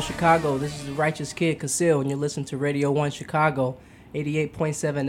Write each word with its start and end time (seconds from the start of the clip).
Chicago, 0.00 0.58
this 0.58 0.78
is 0.78 0.86
the 0.86 0.92
Righteous 0.92 1.32
Kid 1.32 1.58
Kaseal, 1.58 2.00
and 2.00 2.08
you're 2.10 2.18
listening 2.18 2.46
to 2.46 2.56
Radio 2.56 2.90
1 2.92 3.10
Chicago, 3.10 3.76
88.7 4.14 4.52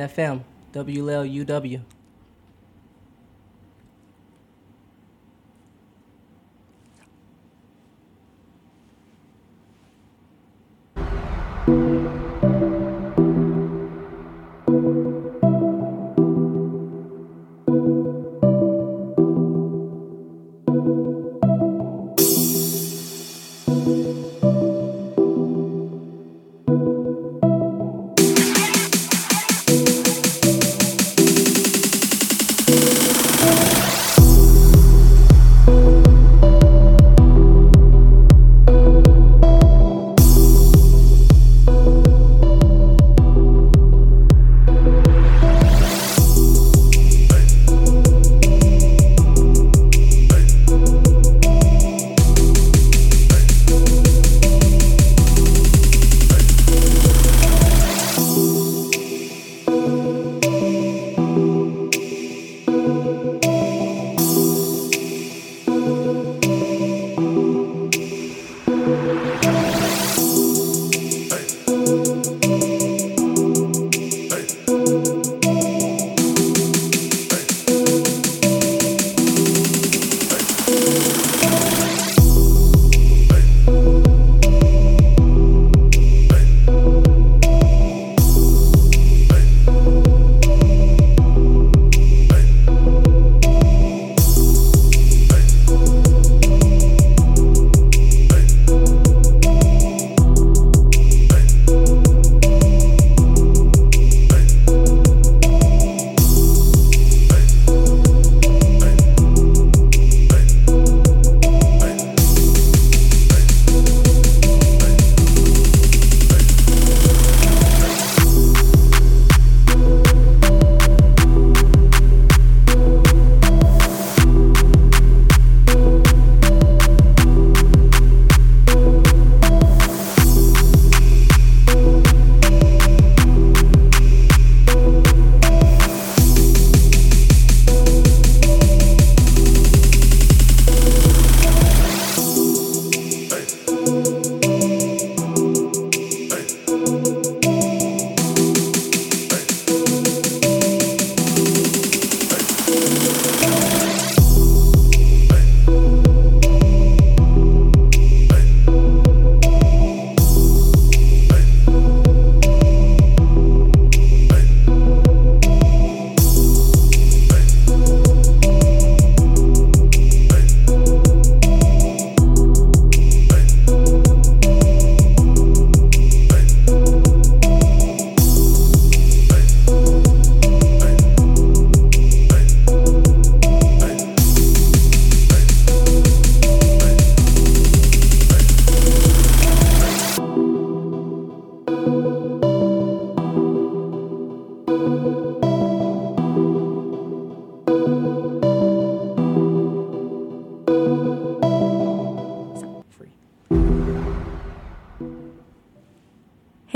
FM, 0.10 0.44
WLUW. 0.74 1.82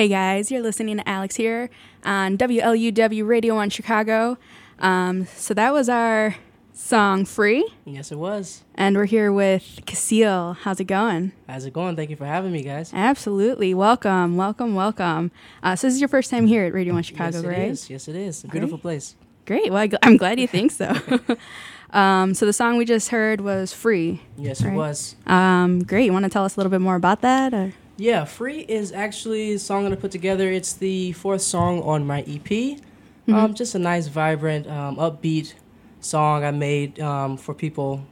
Hey 0.04 0.10
guys, 0.10 0.52
you're 0.52 0.62
listening 0.62 0.98
to 0.98 1.08
Alex 1.08 1.38
here 1.38 1.70
on 2.04 2.38
WLUW 2.38 3.26
Radio 3.26 3.56
on 3.56 3.70
Chicago. 3.70 4.38
Um, 4.80 5.28
so 5.28 5.54
that 5.54 5.72
was 5.72 5.88
our 5.88 6.36
song 6.74 7.24
Free. 7.24 7.66
Yes, 7.86 8.12
it 8.12 8.18
was. 8.18 8.66
And 8.76 8.98
we're 8.98 9.06
here 9.06 9.32
with 9.32 9.80
Kaseal. 9.86 10.58
How's 10.58 10.82
it 10.82 10.88
going? 10.88 11.32
How's 11.48 11.64
it 11.64 11.72
going? 11.72 11.96
Thank 11.96 12.10
you 12.10 12.18
for 12.18 12.26
having 12.26 12.52
me, 12.52 12.64
guys. 12.64 12.92
Absolutely. 12.94 13.74
Welcome, 13.74 14.36
welcome, 14.36 14.76
welcome. 14.76 15.32
Uh, 15.64 15.78
so 15.78 15.88
this 15.88 15.94
is 15.94 16.02
your 16.02 16.10
first 16.10 16.30
time 16.30 16.48
here 16.48 16.66
at 16.66 16.74
Radio 16.74 16.94
1 16.94 17.04
Chicago, 17.04 17.38
yes, 17.38 17.44
it 17.46 17.48
right? 17.48 17.70
is. 17.70 17.90
Yes, 17.90 18.08
it 18.10 18.18
is. 18.18 18.44
A 18.44 18.50
beautiful 18.50 18.78
place. 18.78 19.16
Great. 19.46 19.72
Well, 19.72 19.80
I 19.84 19.88
gl- 19.88 20.00
I'm 20.04 20.18
glad 20.18 20.38
you 20.38 20.48
think 20.48 20.72
so. 20.72 20.94
um, 21.98 22.34
so 22.34 22.46
the 22.46 22.52
song 22.52 22.76
we 22.76 22.84
just 22.84 23.08
heard 23.08 23.40
was 23.40 23.72
Free. 23.72 24.22
Yes, 24.38 24.62
it 24.62 24.74
was. 24.74 25.16
Um, 25.28 25.82
great. 25.82 26.04
You 26.04 26.12
want 26.12 26.24
to 26.24 26.30
tell 26.30 26.44
us 26.44 26.58
a 26.58 26.60
little 26.60 26.72
bit 26.72 26.82
more 26.82 26.98
about 26.98 27.22
that? 27.22 27.54
Or? 27.54 27.72
Yeah, 27.98 28.26
Free 28.26 28.62
is 28.62 28.92
actually 28.92 29.54
a 29.54 29.60
song 29.60 29.84
that 29.84 29.94
I 29.94 29.96
put 29.96 30.12
together. 30.12 30.52
It's 30.52 30.74
the 30.74 31.12
fourth 31.14 31.42
song 31.42 31.82
on 31.84 32.08
my 32.08 32.22
EP. 32.22 32.50
Mm-hmm. 32.50 33.34
Um, 33.34 33.54
just 33.54 33.76
a 33.76 33.80
nice, 33.80 34.08
vibrant, 34.08 34.68
um, 34.68 34.98
upbeat 34.98 35.54
song 36.02 36.44
I 36.44 36.52
made 36.52 37.00
um, 37.00 37.38
for 37.38 37.54
people 37.54 38.06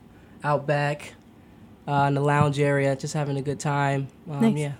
out 0.43 0.65
back 0.67 1.13
uh, 1.87 2.05
in 2.07 2.13
the 2.13 2.21
lounge 2.21 2.59
area, 2.59 2.95
just 2.95 3.13
having 3.13 3.37
a 3.37 3.41
good 3.41 3.59
time. 3.59 4.07
Um, 4.29 4.41
Nice. 4.41 4.57
Yeah. 4.57 4.73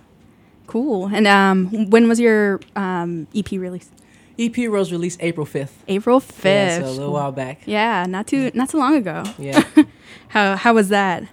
Cool. 0.66 1.10
And 1.12 1.26
um, 1.26 1.90
when 1.90 2.08
was 2.08 2.20
your 2.20 2.60
um, 2.76 3.26
EP 3.34 3.50
released? 3.52 3.90
EP 4.38 4.56
was 4.70 4.90
released 4.90 5.18
April 5.20 5.46
5th. 5.46 5.72
April 5.88 6.20
5th. 6.20 6.44
Yeah, 6.44 6.78
so 6.78 6.86
a 6.86 6.90
little 6.90 7.12
while 7.12 7.32
back. 7.32 7.62
Yeah, 7.66 8.06
not 8.08 8.26
too 8.26 8.50
not 8.54 8.70
too 8.70 8.78
long 8.78 8.96
ago. 8.96 9.24
Yeah. 9.38 9.62
How 10.28 10.56
how 10.56 10.72
was 10.72 10.88
that? 10.88 11.24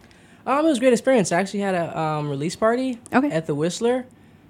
Um, 0.50 0.66
it 0.66 0.70
was 0.70 0.78
a 0.78 0.82
great 0.82 0.94
experience. 0.94 1.32
I 1.32 1.40
actually 1.40 1.62
had 1.62 1.76
a 1.76 1.98
um, 1.98 2.30
release 2.30 2.56
party 2.56 3.00
Okay. 3.14 3.30
at 3.32 3.46
the 3.46 3.56
Whistler. 3.56 4.06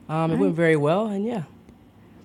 Um, 0.08 0.32
it 0.32 0.34
Alright. 0.34 0.40
went 0.40 0.56
very 0.56 0.76
well, 0.76 1.06
and 1.08 1.26
yeah. 1.26 1.44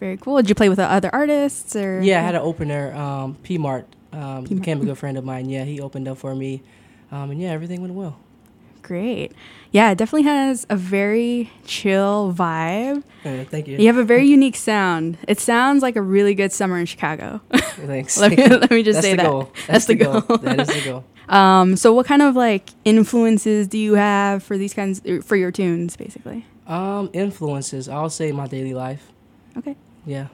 Very 0.00 0.16
cool. 0.16 0.36
Did 0.36 0.48
you 0.48 0.54
play 0.54 0.68
with 0.68 0.78
the 0.78 0.90
other 0.90 1.10
artists 1.12 1.76
or? 1.76 2.00
Yeah, 2.02 2.20
I 2.20 2.22
had 2.22 2.34
an 2.34 2.40
opener, 2.42 2.92
um, 2.94 3.36
P 3.42 3.58
Mart, 3.58 3.86
um, 4.12 4.44
P-Mart. 4.44 4.48
became 4.48 4.80
a 4.80 4.84
good 4.84 4.98
friend 5.02 5.16
of 5.18 5.24
mine. 5.24 5.48
Yeah, 5.48 5.64
he 5.64 5.80
opened 5.80 6.08
up 6.08 6.18
for 6.18 6.34
me, 6.34 6.62
um, 7.12 7.30
and 7.30 7.40
yeah, 7.40 7.50
everything 7.50 7.80
went 7.82 7.94
well. 7.94 8.18
Great. 8.84 9.32
Yeah, 9.72 9.92
it 9.92 9.98
definitely 9.98 10.24
has 10.24 10.66
a 10.68 10.76
very 10.76 11.50
chill 11.64 12.34
vibe. 12.36 13.02
Uh, 13.24 13.44
thank 13.44 13.66
you. 13.66 13.78
You 13.78 13.86
have 13.86 13.96
a 13.96 14.04
very 14.04 14.26
unique 14.26 14.56
sound. 14.56 15.16
It 15.26 15.40
sounds 15.40 15.82
like 15.82 15.96
a 15.96 16.02
really 16.02 16.34
good 16.34 16.52
summer 16.52 16.78
in 16.78 16.84
Chicago. 16.84 17.40
Thanks. 17.50 18.18
let 18.20 18.32
me 18.32 18.46
let 18.46 18.70
me 18.70 18.82
just 18.82 18.98
That's 18.98 19.06
say 19.06 19.12
the 19.12 19.16
that. 19.16 19.30
goal. 19.30 19.50
That's 19.66 19.86
the 19.86 19.94
goal. 19.94 20.20
that 20.20 20.60
is 20.60 20.68
the 20.68 20.90
goal. 20.90 21.04
Um, 21.26 21.76
so 21.76 21.94
what 21.94 22.04
kind 22.04 22.20
of 22.20 22.36
like 22.36 22.68
influences 22.84 23.66
do 23.66 23.78
you 23.78 23.94
have 23.94 24.42
for 24.42 24.58
these 24.58 24.74
kinds 24.74 25.00
er, 25.08 25.22
for 25.22 25.36
your 25.36 25.50
tunes, 25.50 25.96
basically? 25.96 26.44
Um, 26.66 27.08
influences. 27.14 27.88
I'll 27.88 28.10
say 28.10 28.30
my 28.30 28.46
daily 28.46 28.74
life. 28.74 29.10
Okay. 29.56 29.74
Yeah. 30.04 30.26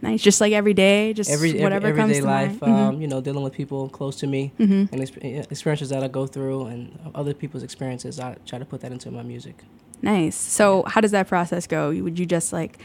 Nice. 0.00 0.22
Just 0.22 0.40
like 0.40 0.52
every 0.52 0.74
day, 0.74 1.12
just 1.12 1.30
Every 1.30 1.50
every- 1.50 1.62
whatever 1.62 1.88
comes 1.88 2.16
everyday 2.16 2.20
to 2.20 2.26
life. 2.26 2.60
mind. 2.62 2.74
Um, 2.96 3.00
you 3.02 3.08
know, 3.08 3.20
dealing 3.20 3.42
with 3.42 3.52
people 3.52 3.88
close 3.88 4.16
to 4.16 4.26
me 4.26 4.52
hmm 4.56 4.84
and 4.92 5.00
exp- 5.00 5.50
experiences 5.50 5.88
that 5.90 6.04
I 6.04 6.08
go 6.08 6.26
through 6.26 6.66
and 6.66 6.96
other 7.14 7.34
people's 7.34 7.62
experiences. 7.64 8.20
I 8.20 8.36
try 8.46 8.58
to 8.58 8.64
put 8.64 8.80
that 8.82 8.92
into 8.92 9.10
my 9.10 9.22
music. 9.22 9.56
Nice. 10.02 10.36
So 10.36 10.84
how 10.86 11.00
does 11.00 11.10
that 11.10 11.26
process 11.26 11.66
go? 11.66 11.90
Would 11.90 12.18
you 12.18 12.26
just 12.26 12.52
like 12.52 12.78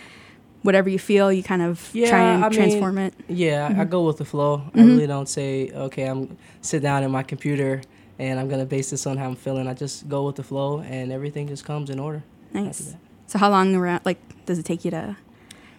whatever 0.64 0.90
you 0.90 0.98
feel, 0.98 1.32
you 1.32 1.44
kind 1.44 1.62
of 1.62 1.90
try 1.92 2.02
and 2.34 2.44
I 2.46 2.50
mean, 2.50 2.58
transform 2.58 2.98
it? 2.98 3.14
Yeah, 3.28 3.74
I- 3.78 3.82
I 3.82 3.84
go 3.86 4.06
with 4.08 4.18
the 4.18 4.26
flow. 4.26 4.64
I 4.74 4.78
Mhm. 4.80 4.88
really 4.88 5.08
don't 5.08 5.28
say, 5.30 5.70
okay, 5.72 6.06
I'm 6.06 6.38
sit 6.62 6.82
down 6.82 7.04
in 7.04 7.12
my 7.12 7.22
computer 7.22 7.82
and 8.18 8.40
I'm 8.40 8.48
gonna 8.50 8.66
base 8.66 8.90
this 8.90 9.06
on 9.06 9.18
how 9.18 9.26
I'm 9.28 9.36
feeling. 9.36 9.68
I 9.68 9.74
just 9.76 10.08
go 10.10 10.26
with 10.26 10.38
the 10.38 10.44
flow 10.44 10.80
and 10.80 11.12
everything 11.12 11.48
just 11.48 11.66
comes 11.66 11.90
in 11.90 12.00
order. 12.00 12.24
Nice. 12.54 12.96
So 13.28 13.38
how 13.38 13.50
long 13.50 13.76
around 13.76 14.02
like 14.06 14.18
does 14.46 14.58
it 14.58 14.66
take 14.66 14.84
you 14.86 14.92
to 14.92 15.16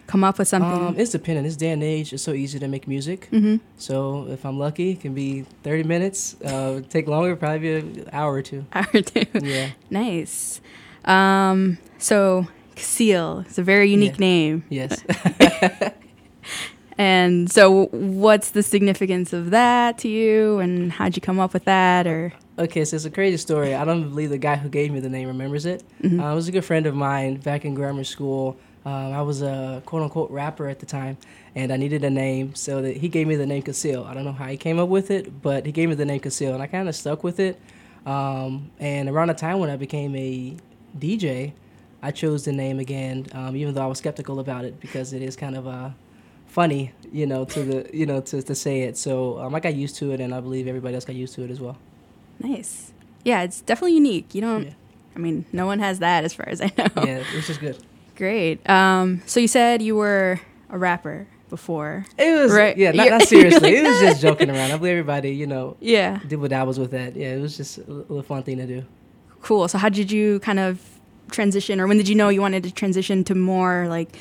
come 0.07 0.23
up 0.23 0.37
with 0.39 0.47
something? 0.47 0.71
Um, 0.87 0.95
it's 0.97 1.11
dependent. 1.11 1.45
This 1.47 1.55
day 1.55 1.71
and 1.71 1.83
age, 1.83 2.13
it's 2.13 2.23
so 2.23 2.33
easy 2.33 2.59
to 2.59 2.67
make 2.67 2.87
music. 2.87 3.27
hmm 3.31 3.57
So 3.77 4.27
if 4.29 4.45
I'm 4.45 4.57
lucky, 4.59 4.91
it 4.91 5.01
can 5.01 5.13
be 5.13 5.45
30 5.63 5.83
minutes. 5.83 6.35
Uh, 6.41 6.81
take 6.89 7.07
longer, 7.07 7.35
probably 7.35 7.75
an 7.77 8.09
hour 8.11 8.33
or 8.33 8.41
two. 8.41 8.65
Hour 8.73 8.87
or 8.93 9.01
two. 9.01 9.25
Yeah. 9.41 9.69
Nice. 9.89 10.61
Um, 11.05 11.77
so 11.97 12.47
Seal, 12.75 13.39
it's 13.47 13.57
a 13.57 13.63
very 13.63 13.89
unique 13.89 14.13
Yeah. 14.19 14.27
name. 14.31 14.63
Yes. 14.69 15.03
And 16.97 17.51
so 17.51 17.87
what's 17.87 18.51
the 18.51 18.63
significance 18.63 19.33
of 19.33 19.49
that 19.49 19.97
to 19.97 20.07
you 20.07 20.59
and 20.59 20.93
how'd 20.93 21.13
you 21.17 21.21
come 21.21 21.41
up 21.41 21.51
with 21.53 21.65
that 21.65 22.07
or 22.07 22.31
okay, 22.57 22.85
so 22.85 22.95
it's 22.95 23.03
a 23.03 23.09
crazy 23.11 23.35
story. 23.35 23.75
I 23.75 23.83
don't 23.83 24.07
believe 24.07 24.29
the 24.29 24.37
guy 24.37 24.55
who 24.55 24.69
gave 24.69 24.93
me 24.93 25.01
the 25.01 25.09
name 25.09 25.27
remembers 25.27 25.65
it. 25.65 25.83
Mhm. 26.01 26.23
Uh, 26.23 26.31
it 26.31 26.35
was 26.35 26.47
a 26.47 26.53
good 26.53 26.63
friend 26.63 26.85
of 26.85 26.95
mine 26.95 27.35
back 27.35 27.65
in 27.65 27.73
grammar 27.75 28.05
school. 28.05 28.55
Um, 28.85 29.13
I 29.13 29.21
was 29.23 29.41
a 29.41 29.81
quote 29.85 30.03
unquote 30.03 30.29
rapper 30.29 30.67
at 30.67 30.79
the 30.79 30.85
time, 30.85 31.17
and 31.55 31.73
I 31.73 31.77
needed 31.77 32.03
a 32.03 32.09
name, 32.09 32.53
so 32.53 32.81
that 32.83 32.97
he 32.97 33.09
gave 33.09 33.27
me 33.27 33.35
the 33.35 33.45
name 33.45 33.63
Kaseal. 33.63 34.05
I 34.05 34.13
don't 34.13 34.25
know 34.25 34.31
how 34.31 34.45
he 34.45 34.57
came 34.57 34.77
up 34.77 34.89
with 34.89 35.09
it, 35.09 35.41
but 35.41 35.65
he 35.65 35.71
gave 35.71 35.89
me 35.89 35.95
the 35.95 36.05
name 36.05 36.19
Kaseal, 36.19 36.53
and 36.53 36.61
I 36.61 36.67
kind 36.67 36.87
of 36.87 36.95
stuck 36.95 37.23
with 37.23 37.39
it. 37.39 37.59
Um, 38.05 38.69
and 38.79 39.09
around 39.09 39.29
the 39.29 39.33
time 39.33 39.57
when 39.57 39.71
I 39.71 39.77
became 39.77 40.15
a 40.15 40.55
DJ, 40.99 41.53
I 42.03 42.11
chose 42.11 42.45
the 42.45 42.51
name 42.51 42.79
again, 42.79 43.25
um, 43.31 43.55
even 43.55 43.73
though 43.73 43.81
I 43.81 43.87
was 43.87 43.97
skeptical 43.97 44.39
about 44.39 44.65
it 44.65 44.79
because 44.79 45.13
it 45.13 45.23
is 45.23 45.35
kind 45.35 45.55
of 45.55 45.65
uh, 45.65 45.89
funny, 46.45 46.91
you 47.11 47.25
know, 47.25 47.45
to 47.45 47.63
the 47.63 47.89
you 47.91 48.05
know 48.05 48.21
to, 48.21 48.43
to 48.43 48.53
say 48.53 48.83
it. 48.83 48.97
So 48.97 49.39
um, 49.39 49.55
I 49.55 49.59
got 49.59 49.73
used 49.73 49.95
to 49.97 50.11
it, 50.11 50.19
and 50.21 50.33
I 50.33 50.39
believe 50.41 50.67
everybody 50.67 50.93
else 50.93 51.05
got 51.05 51.15
used 51.15 51.33
to 51.35 51.43
it 51.43 51.49
as 51.49 51.59
well. 51.59 51.77
nice. 52.39 52.91
Yeah, 53.23 53.41
it's 53.41 53.61
definitely 53.61 53.95
unique. 53.95 54.35
You 54.35 54.41
don't 54.41 54.65
Yeah. 54.65 54.73
I 55.15 55.19
mean, 55.19 55.45
no 55.51 55.65
one 55.65 55.79
has 55.79 55.97
that 55.99 56.25
as 56.25 56.35
far 56.35 56.47
as 56.47 56.61
I 56.61 56.71
know. 56.77 56.87
Yeah, 57.03 57.23
which 57.33 57.49
is 57.49 57.57
good. 57.57 57.77
Great. 58.15 58.67
Um, 58.69 59.21
so 59.25 59.39
you 59.39 59.47
said 59.47 59.81
you 59.81 59.95
were 59.95 60.39
a 60.69 60.77
rapper 60.77 61.27
before. 61.49 62.05
It 62.17 62.31
was 62.41 62.51
Right. 62.51 62.77
yeah, 62.77 62.91
not, 62.91 63.09
not 63.09 63.21
seriously. 63.27 63.71
you're 63.75 63.85
it 63.85 63.87
was 63.89 63.99
just 63.99 64.21
joking 64.21 64.49
around. 64.49 64.71
I 64.71 64.77
believe 64.77 64.91
everybody, 64.93 65.31
you 65.31 65.47
know, 65.47 65.77
Yeah. 65.79 66.19
did 66.27 66.39
what 66.39 66.53
I 66.53 66.63
was 66.63 66.79
with 66.79 66.91
that. 66.91 67.15
Yeah, 67.15 67.35
it 67.35 67.41
was 67.41 67.57
just 67.57 67.77
a 67.77 67.83
little 67.91 68.23
fun 68.23 68.43
thing 68.43 68.57
to 68.57 68.65
do. 68.67 68.83
Cool. 69.41 69.67
So 69.67 69.77
how 69.77 69.89
did 69.89 70.11
you 70.11 70.39
kind 70.39 70.59
of 70.59 70.79
transition 71.31 71.79
or 71.79 71.87
when 71.87 71.97
did 71.97 72.07
you 72.07 72.15
know 72.15 72.29
you 72.29 72.41
wanted 72.41 72.63
to 72.63 72.71
transition 72.71 73.23
to 73.25 73.35
more 73.35 73.87
like 73.89 74.15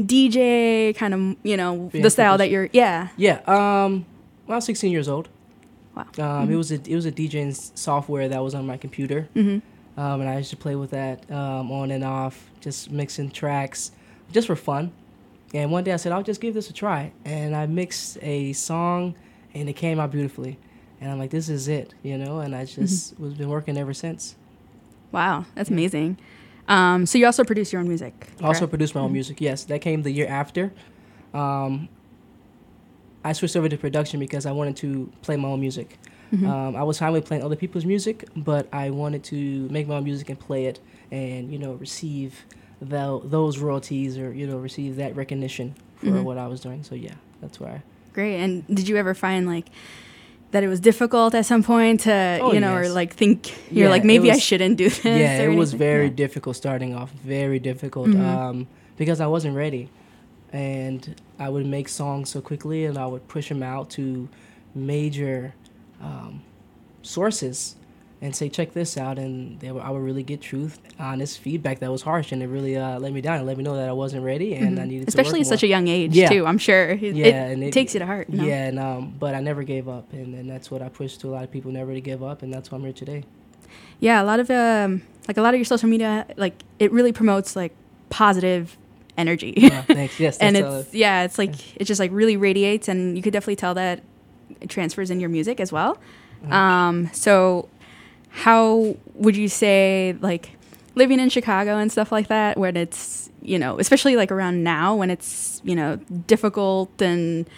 DJ 0.00 0.94
kind 0.96 1.14
of, 1.14 1.36
you 1.42 1.56
know, 1.56 1.88
Being 1.92 2.02
the 2.02 2.10
style 2.10 2.38
that 2.38 2.50
you're 2.50 2.68
Yeah. 2.72 3.08
Yeah, 3.16 3.40
um, 3.46 4.04
when 4.46 4.54
I 4.54 4.56
was 4.56 4.64
16 4.64 4.90
years 4.90 5.08
old, 5.08 5.28
Wow. 5.96 6.02
um, 6.18 6.48
Mhm. 6.48 6.52
it 6.52 6.56
was 6.56 6.72
a 6.72 6.74
it 6.86 6.94
was 6.94 7.06
a 7.06 7.12
DJing 7.12 7.52
software 7.78 8.28
that 8.28 8.42
was 8.42 8.54
on 8.54 8.66
my 8.66 8.76
computer, 8.76 9.28
Mhm. 9.36 9.62
Um, 9.96 10.20
and 10.20 10.28
I 10.28 10.38
used 10.38 10.50
to 10.50 10.56
play 10.56 10.74
with 10.76 10.90
that 10.90 11.30
um, 11.30 11.70
on 11.70 11.90
and 11.90 12.02
off, 12.04 12.50
just 12.60 12.90
mixing 12.90 13.30
tracks, 13.30 13.92
just 14.32 14.46
for 14.46 14.56
fun. 14.56 14.92
And 15.54 15.70
one 15.70 15.84
day 15.84 15.92
I 15.92 15.96
said 15.96 16.12
I'll 16.12 16.22
just 16.22 16.40
give 16.40 16.54
this 16.54 16.70
a 16.70 16.72
try, 16.72 17.12
and 17.24 17.54
I 17.54 17.66
mixed 17.66 18.18
a 18.22 18.52
song, 18.54 19.14
and 19.54 19.68
it 19.68 19.74
came 19.74 20.00
out 20.00 20.10
beautifully. 20.10 20.58
And 21.00 21.10
I'm 21.10 21.18
like, 21.18 21.30
this 21.30 21.48
is 21.48 21.68
it, 21.68 21.94
you 22.02 22.16
know. 22.16 22.38
And 22.38 22.54
I 22.54 22.64
just 22.64 23.18
was 23.18 23.34
been 23.34 23.48
working 23.48 23.76
ever 23.76 23.92
since. 23.92 24.36
Wow, 25.10 25.44
that's 25.54 25.68
Yeah. 25.68 25.74
amazing. 25.74 26.16
Um, 26.68 27.04
so 27.06 27.18
you 27.18 27.26
also 27.26 27.44
produce 27.44 27.72
your 27.72 27.80
own 27.80 27.88
music. 27.88 28.28
I 28.40 28.46
also 28.46 28.66
produce 28.66 28.94
my 28.94 29.00
own 29.02 29.10
Mhm. 29.10 29.14
music. 29.14 29.40
Yes, 29.40 29.64
that 29.64 29.80
came 29.80 30.02
the 30.02 30.12
year 30.12 30.28
after. 30.28 30.72
Um, 31.34 31.88
I 33.24 33.32
switched 33.32 33.56
over 33.56 33.68
to 33.68 33.76
production 33.76 34.20
because 34.20 34.46
I 34.46 34.52
wanted 34.52 34.76
to 34.76 35.10
play 35.22 35.36
my 35.36 35.48
own 35.48 35.60
music. 35.60 35.98
Mhm. 36.32 36.46
Um, 36.48 36.76
I 36.76 36.82
was 36.82 36.98
fine 36.98 37.12
with 37.12 37.24
playing 37.26 37.42
other 37.42 37.56
people's 37.56 37.84
music, 37.84 38.24
but 38.36 38.66
I 38.72 38.90
wanted 38.90 39.22
to 39.24 39.68
make 39.70 39.86
my 39.86 39.96
own 39.96 40.04
music 40.04 40.30
and 40.30 40.38
play 40.38 40.64
it, 40.64 40.80
and 41.10 41.52
you 41.52 41.58
know, 41.58 41.72
receive 41.74 42.44
tho- 42.80 43.22
those 43.24 43.58
royalties 43.58 44.16
or 44.18 44.32
you 44.32 44.46
know, 44.46 44.56
receive 44.56 44.96
that 44.96 45.14
recognition 45.14 45.74
for 45.96 46.06
Mhm. 46.06 46.24
what 46.24 46.38
I 46.38 46.46
was 46.46 46.60
doing. 46.60 46.82
So 46.84 46.94
yeah, 46.94 47.14
that's 47.40 47.60
why. 47.60 47.82
Great. 48.12 48.36
And 48.40 48.66
did 48.66 48.88
you 48.88 48.96
ever 48.96 49.14
find 49.14 49.46
like 49.46 49.66
that 50.52 50.62
it 50.62 50.68
was 50.68 50.80
difficult 50.80 51.34
at 51.34 51.46
some 51.46 51.62
point 51.62 52.00
to, 52.00 52.38
Oh, 52.42 52.52
you 52.52 52.60
know, 52.60 52.74
or 52.76 52.88
like 52.88 53.14
think 53.14 53.52
you're 53.70 53.84
Yeah, 53.84 53.90
like 53.90 54.04
maybe 54.04 54.30
I 54.30 54.36
shouldn't 54.38 54.76
do 54.76 54.88
this? 54.88 55.04
yeah, 55.04 55.40
it 55.42 55.54
was 55.56 55.72
very 55.74 56.06
Yeah. 56.06 56.12
difficult 56.24 56.56
starting 56.56 56.94
off. 56.94 57.10
Very 57.24 57.58
difficult 57.58 58.08
Mhm. 58.08 58.20
um, 58.26 58.66
because 58.98 59.20
I 59.20 59.26
wasn't 59.26 59.54
ready, 59.56 59.88
and 60.52 61.14
I 61.38 61.48
would 61.48 61.66
make 61.66 61.88
songs 61.88 62.28
so 62.30 62.40
quickly, 62.40 62.84
and 62.84 62.98
I 62.98 63.06
would 63.06 63.28
push 63.28 63.48
them 63.48 63.62
out 63.62 63.88
to 63.90 64.28
major 64.74 65.54
um, 66.02 66.42
sources 67.02 67.76
and 68.20 68.34
say, 68.36 68.48
"Check 68.48 68.72
this 68.72 68.96
out," 68.96 69.18
and 69.18 69.58
they 69.60 69.68
I 69.68 69.90
would 69.90 70.02
really 70.02 70.22
get 70.22 70.40
truth, 70.40 70.78
honest 70.98 71.38
feedback 71.40 71.80
that 71.80 71.90
was 71.90 72.02
harsh, 72.02 72.30
and 72.32 72.42
it 72.42 72.46
really 72.46 72.76
uh, 72.76 72.98
let 73.00 73.12
me 73.12 73.20
down 73.20 73.38
and 73.38 73.46
let 73.46 73.56
me 73.56 73.64
know 73.64 73.74
that 73.76 73.88
I 73.88 73.92
wasn't 73.92 74.24
ready 74.24 74.54
and 74.54 74.78
I 74.78 74.84
Mhm. 74.84 74.88
needed 74.88 75.08
especially 75.08 75.40
at 75.40 75.46
work 75.46 75.54
such 75.54 75.62
a 75.64 75.66
young 75.66 75.88
age 75.88 76.14
Yeah. 76.14 76.28
too. 76.28 76.46
I'm 76.46 76.58
sure 76.58 76.90
it, 76.90 77.02
Yeah, 77.02 77.26
it 77.26 77.52
and 77.52 77.64
it- 77.64 77.72
takes 77.72 77.94
you 77.94 78.00
to 78.00 78.06
heart. 78.06 78.28
No? 78.28 78.44
Yeah, 78.44 78.66
and 78.66 78.78
um, 78.78 79.14
but 79.18 79.34
I 79.34 79.40
never 79.40 79.62
gave 79.64 79.88
up, 79.88 80.12
and, 80.12 80.34
and 80.34 80.48
that's 80.48 80.70
what 80.70 80.82
I 80.82 80.88
push 80.88 81.16
to 81.18 81.28
a 81.28 81.32
lot 81.32 81.44
of 81.44 81.50
people: 81.50 81.72
never 81.72 81.92
to 81.94 82.00
give 82.00 82.22
up, 82.22 82.42
and 82.42 82.52
that's 82.52 82.70
why 82.70 82.76
I'm 82.78 82.84
here 82.84 82.92
today. 82.92 83.24
Yeah, 84.00 84.22
a 84.22 84.24
lot 84.24 84.38
of 84.40 84.50
um, 84.50 85.02
like 85.26 85.36
a 85.36 85.42
lot 85.42 85.54
of 85.54 85.58
your 85.58 85.64
social 85.64 85.88
media, 85.88 86.26
like 86.36 86.62
it 86.78 86.92
really 86.92 87.12
promotes 87.12 87.56
like 87.56 87.72
positive 88.10 88.76
energy. 89.16 89.54
Uh, 89.70 89.82
thanks. 89.82 90.20
Yes, 90.20 90.38
and 90.44 90.56
it's 90.56 90.94
yeah, 90.94 91.24
it's 91.24 91.38
like 91.38 91.76
it 91.80 91.84
just 91.86 91.98
like 91.98 92.10
really 92.12 92.36
radiates, 92.36 92.86
and 92.88 93.16
you 93.16 93.22
could 93.22 93.32
definitely 93.32 93.56
tell 93.56 93.74
that 93.74 94.02
transfers 94.68 95.10
in 95.10 95.20
your 95.20 95.30
music 95.30 95.60
as 95.60 95.72
well. 95.72 95.98
Um, 96.50 97.08
so 97.12 97.68
how 98.30 98.96
would 99.14 99.36
you 99.36 99.48
say 99.48 100.16
like 100.20 100.56
living 100.94 101.20
in 101.20 101.28
Chicago 101.28 101.78
and 101.78 101.90
stuff 101.92 102.10
like 102.10 102.28
that, 102.28 102.58
when 102.58 102.76
it's 102.76 103.30
you 103.42 103.58
know, 103.58 103.78
especially 103.78 104.16
like 104.16 104.30
around 104.30 104.62
now 104.62 104.94
when 104.94 105.10
it's 105.10 105.60
you 105.64 105.74
know 105.74 105.96
difficult 106.26 107.02
and 107.02 107.48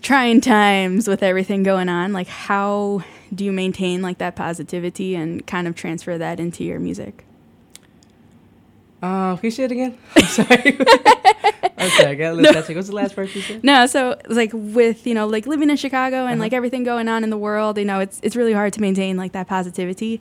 trying 0.00 0.40
times 0.40 1.08
with 1.08 1.22
everything 1.22 1.62
going 1.62 1.88
on, 1.88 2.12
like 2.12 2.28
how 2.28 3.02
do 3.34 3.44
you 3.44 3.52
maintain 3.52 4.02
like 4.02 4.18
that 4.18 4.36
positivity 4.36 5.14
and 5.14 5.46
kind 5.46 5.66
of 5.66 5.74
transfer 5.74 6.18
that 6.18 6.38
into 6.38 6.62
your 6.64 6.78
music? 6.78 7.24
Uh, 9.04 9.36
can 9.36 9.44
you 9.44 9.50
say 9.50 9.64
it 9.64 9.72
again? 9.72 9.98
I'm 10.16 10.24
sorry. 10.24 10.78
Sorry. 10.78 12.06
I 12.10 12.14
got 12.14 12.30
a 12.30 12.34
little 12.34 12.54
touchy. 12.54 12.74
What's 12.74 12.88
the 12.88 12.94
last 12.94 13.14
part 13.14 13.34
you 13.34 13.42
said? 13.42 13.62
No, 13.62 13.86
so 13.86 14.16
like 14.28 14.50
with 14.54 15.06
you 15.06 15.12
know 15.14 15.26
like 15.26 15.46
living 15.46 15.68
in 15.68 15.76
Chicago 15.76 16.24
and 16.24 16.34
Uh-huh. 16.34 16.40
like 16.40 16.52
everything 16.54 16.84
going 16.84 17.08
on 17.08 17.22
in 17.24 17.30
the 17.30 17.36
world, 17.36 17.76
you 17.78 17.84
know 17.84 18.00
it's 18.00 18.18
it's 18.22 18.34
really 18.36 18.52
hard 18.54 18.72
to 18.74 18.80
maintain 18.80 19.16
like 19.18 19.32
that 19.32 19.46
positivity. 19.46 20.20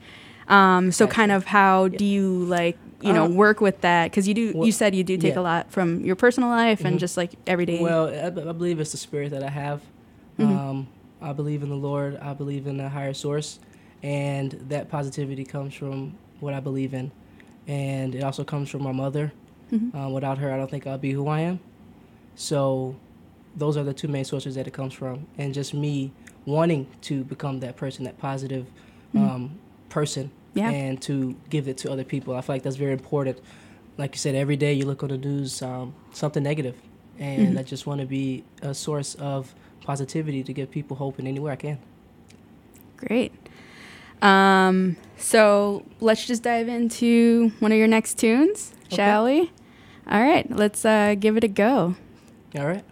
Um, 0.49 0.91
so 0.91 1.05
Gotcha. 1.05 1.15
kind 1.15 1.31
of 1.31 1.45
how 1.45 1.85
Yeah. 1.85 1.97
do 1.97 2.05
you 2.05 2.27
like 2.45 2.77
you 3.01 3.13
know 3.13 3.25
Uh, 3.25 3.29
work 3.29 3.61
with 3.61 3.79
that? 3.81 4.11
Because 4.11 4.27
you 4.27 4.33
do 4.33 4.51
well, 4.53 4.65
you 4.65 4.73
said 4.73 4.93
you 4.95 5.03
do 5.05 5.15
take 5.17 5.35
yeah. 5.35 5.39
a 5.39 5.51
lot 5.51 5.71
from 5.71 6.03
your 6.03 6.17
personal 6.17 6.49
life 6.49 6.83
and 6.83 6.97
Mhm. 6.97 6.99
just 6.99 7.15
like 7.15 7.31
everyday. 7.47 7.81
Well, 7.81 8.07
I, 8.09 8.27
I 8.27 8.51
believe 8.51 8.79
it's 8.81 8.91
the 8.91 8.97
spirit 8.97 9.31
that 9.31 9.43
I 9.43 9.49
have. 9.49 9.79
Mhm. 10.37 10.49
Um, 10.57 10.87
I 11.21 11.31
believe 11.31 11.63
in 11.63 11.69
the 11.69 11.75
Lord. 11.89 12.17
I 12.21 12.33
believe 12.33 12.67
in 12.67 12.79
a 12.81 12.89
higher 12.89 13.13
source, 13.13 13.59
and 14.01 14.51
that 14.67 14.89
positivity 14.89 15.45
comes 15.45 15.73
from 15.73 16.15
what 16.41 16.53
I 16.53 16.59
believe 16.59 16.93
in, 16.93 17.11
and 17.67 18.15
it 18.15 18.23
also 18.23 18.43
comes 18.43 18.69
from 18.69 18.83
my 18.83 18.91
mother. 18.91 19.31
Mhm. 19.71 19.93
Um, 19.95 20.13
without 20.13 20.37
her, 20.37 20.51
I 20.51 20.57
don't 20.57 20.69
think 20.69 20.85
I'd 20.87 21.01
be 21.01 21.11
who 21.11 21.27
I 21.27 21.41
am. 21.41 21.59
So, 22.35 22.95
those 23.55 23.77
are 23.77 23.83
the 23.83 23.93
two 23.93 24.07
main 24.07 24.25
sources 24.25 24.55
that 24.55 24.67
it 24.67 24.73
comes 24.73 24.93
from, 24.93 25.27
and 25.37 25.53
just 25.53 25.73
me 25.73 26.11
wanting 26.45 26.87
to 27.01 27.23
become 27.23 27.59
that 27.61 27.75
person, 27.77 28.03
that 28.05 28.17
positive 28.17 28.65
Mhm. 29.13 29.19
um, 29.29 29.51
person, 29.89 30.31
yeah, 30.55 30.69
and 30.71 31.01
to 31.03 31.35
give 31.49 31.67
it 31.67 31.77
to 31.79 31.91
other 31.91 32.03
people. 32.03 32.35
I 32.35 32.41
feel 32.41 32.55
like 32.55 32.63
that's 32.63 32.75
very 32.75 32.93
important. 32.93 33.39
Like 33.97 34.15
you 34.15 34.17
said, 34.19 34.33
every 34.33 34.55
day 34.57 34.73
you 34.73 34.85
look 34.85 35.03
on 35.03 35.09
the 35.09 35.17
news, 35.17 35.61
um, 35.61 35.93
something 36.11 36.41
negative, 36.43 36.75
and 37.19 37.55
Mhm. 37.55 37.59
I 37.59 37.63
just 37.63 37.85
want 37.85 38.01
to 38.01 38.07
be 38.07 38.43
a 38.63 38.73
source 38.73 39.13
of 39.15 39.53
positivity 39.85 40.43
to 40.43 40.53
give 40.53 40.71
people 40.71 40.97
hope 40.97 41.19
in 41.19 41.27
any 41.27 41.39
way 41.39 41.51
I 41.51 41.55
can. 41.55 41.77
great. 42.97 43.33
Um, 44.23 44.95
so 45.17 45.83
let's 45.99 46.25
just 46.25 46.43
dive 46.43 46.67
into 46.67 47.51
one 47.59 47.71
of 47.71 47.77
your 47.77 47.87
next 47.87 48.17
tunes, 48.17 48.73
Okay. 48.87 48.95
shall 48.95 49.25
we? 49.25 49.51
All 50.09 50.21
right, 50.21 50.49
let's 50.49 50.85
uh, 50.85 51.15
give 51.19 51.37
it 51.37 51.43
a 51.43 51.47
go. 51.47 51.95
All 52.57 52.65
right. 52.65 52.83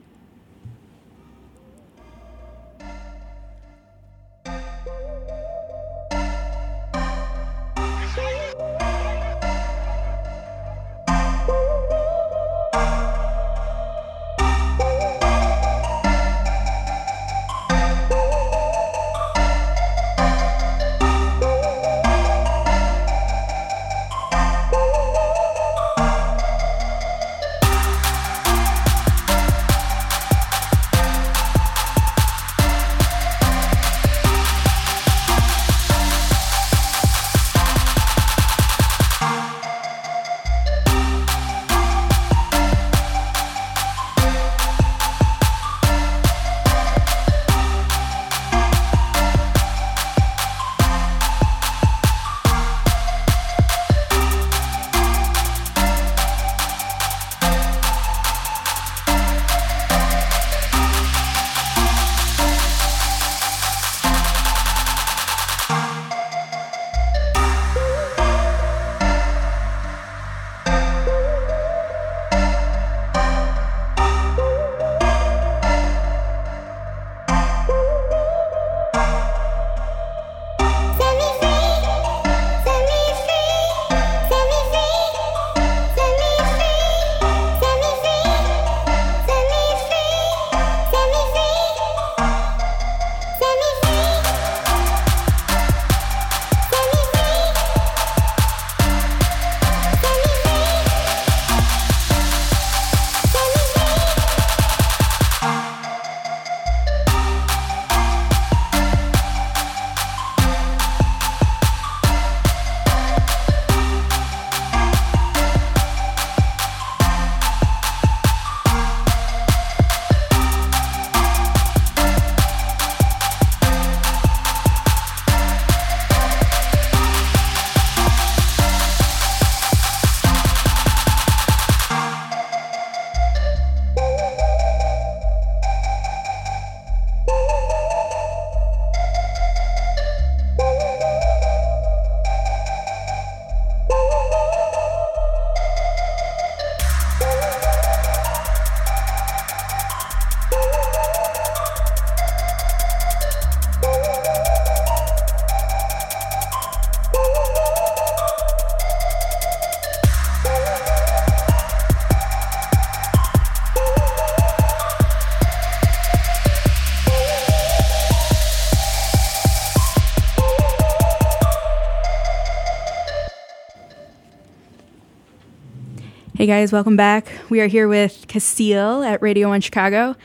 Hey 176.42 176.48
guys, 176.48 176.72
welcome 176.72 176.96
back. 176.96 177.32
We 177.52 177.62
are 177.62 177.68
here 177.68 177.88
with 177.88 178.26
Kaseal 178.28 179.06
at 179.06 179.22
Radio 179.22 179.50
One 179.50 179.62
Chicago, 179.62 180.16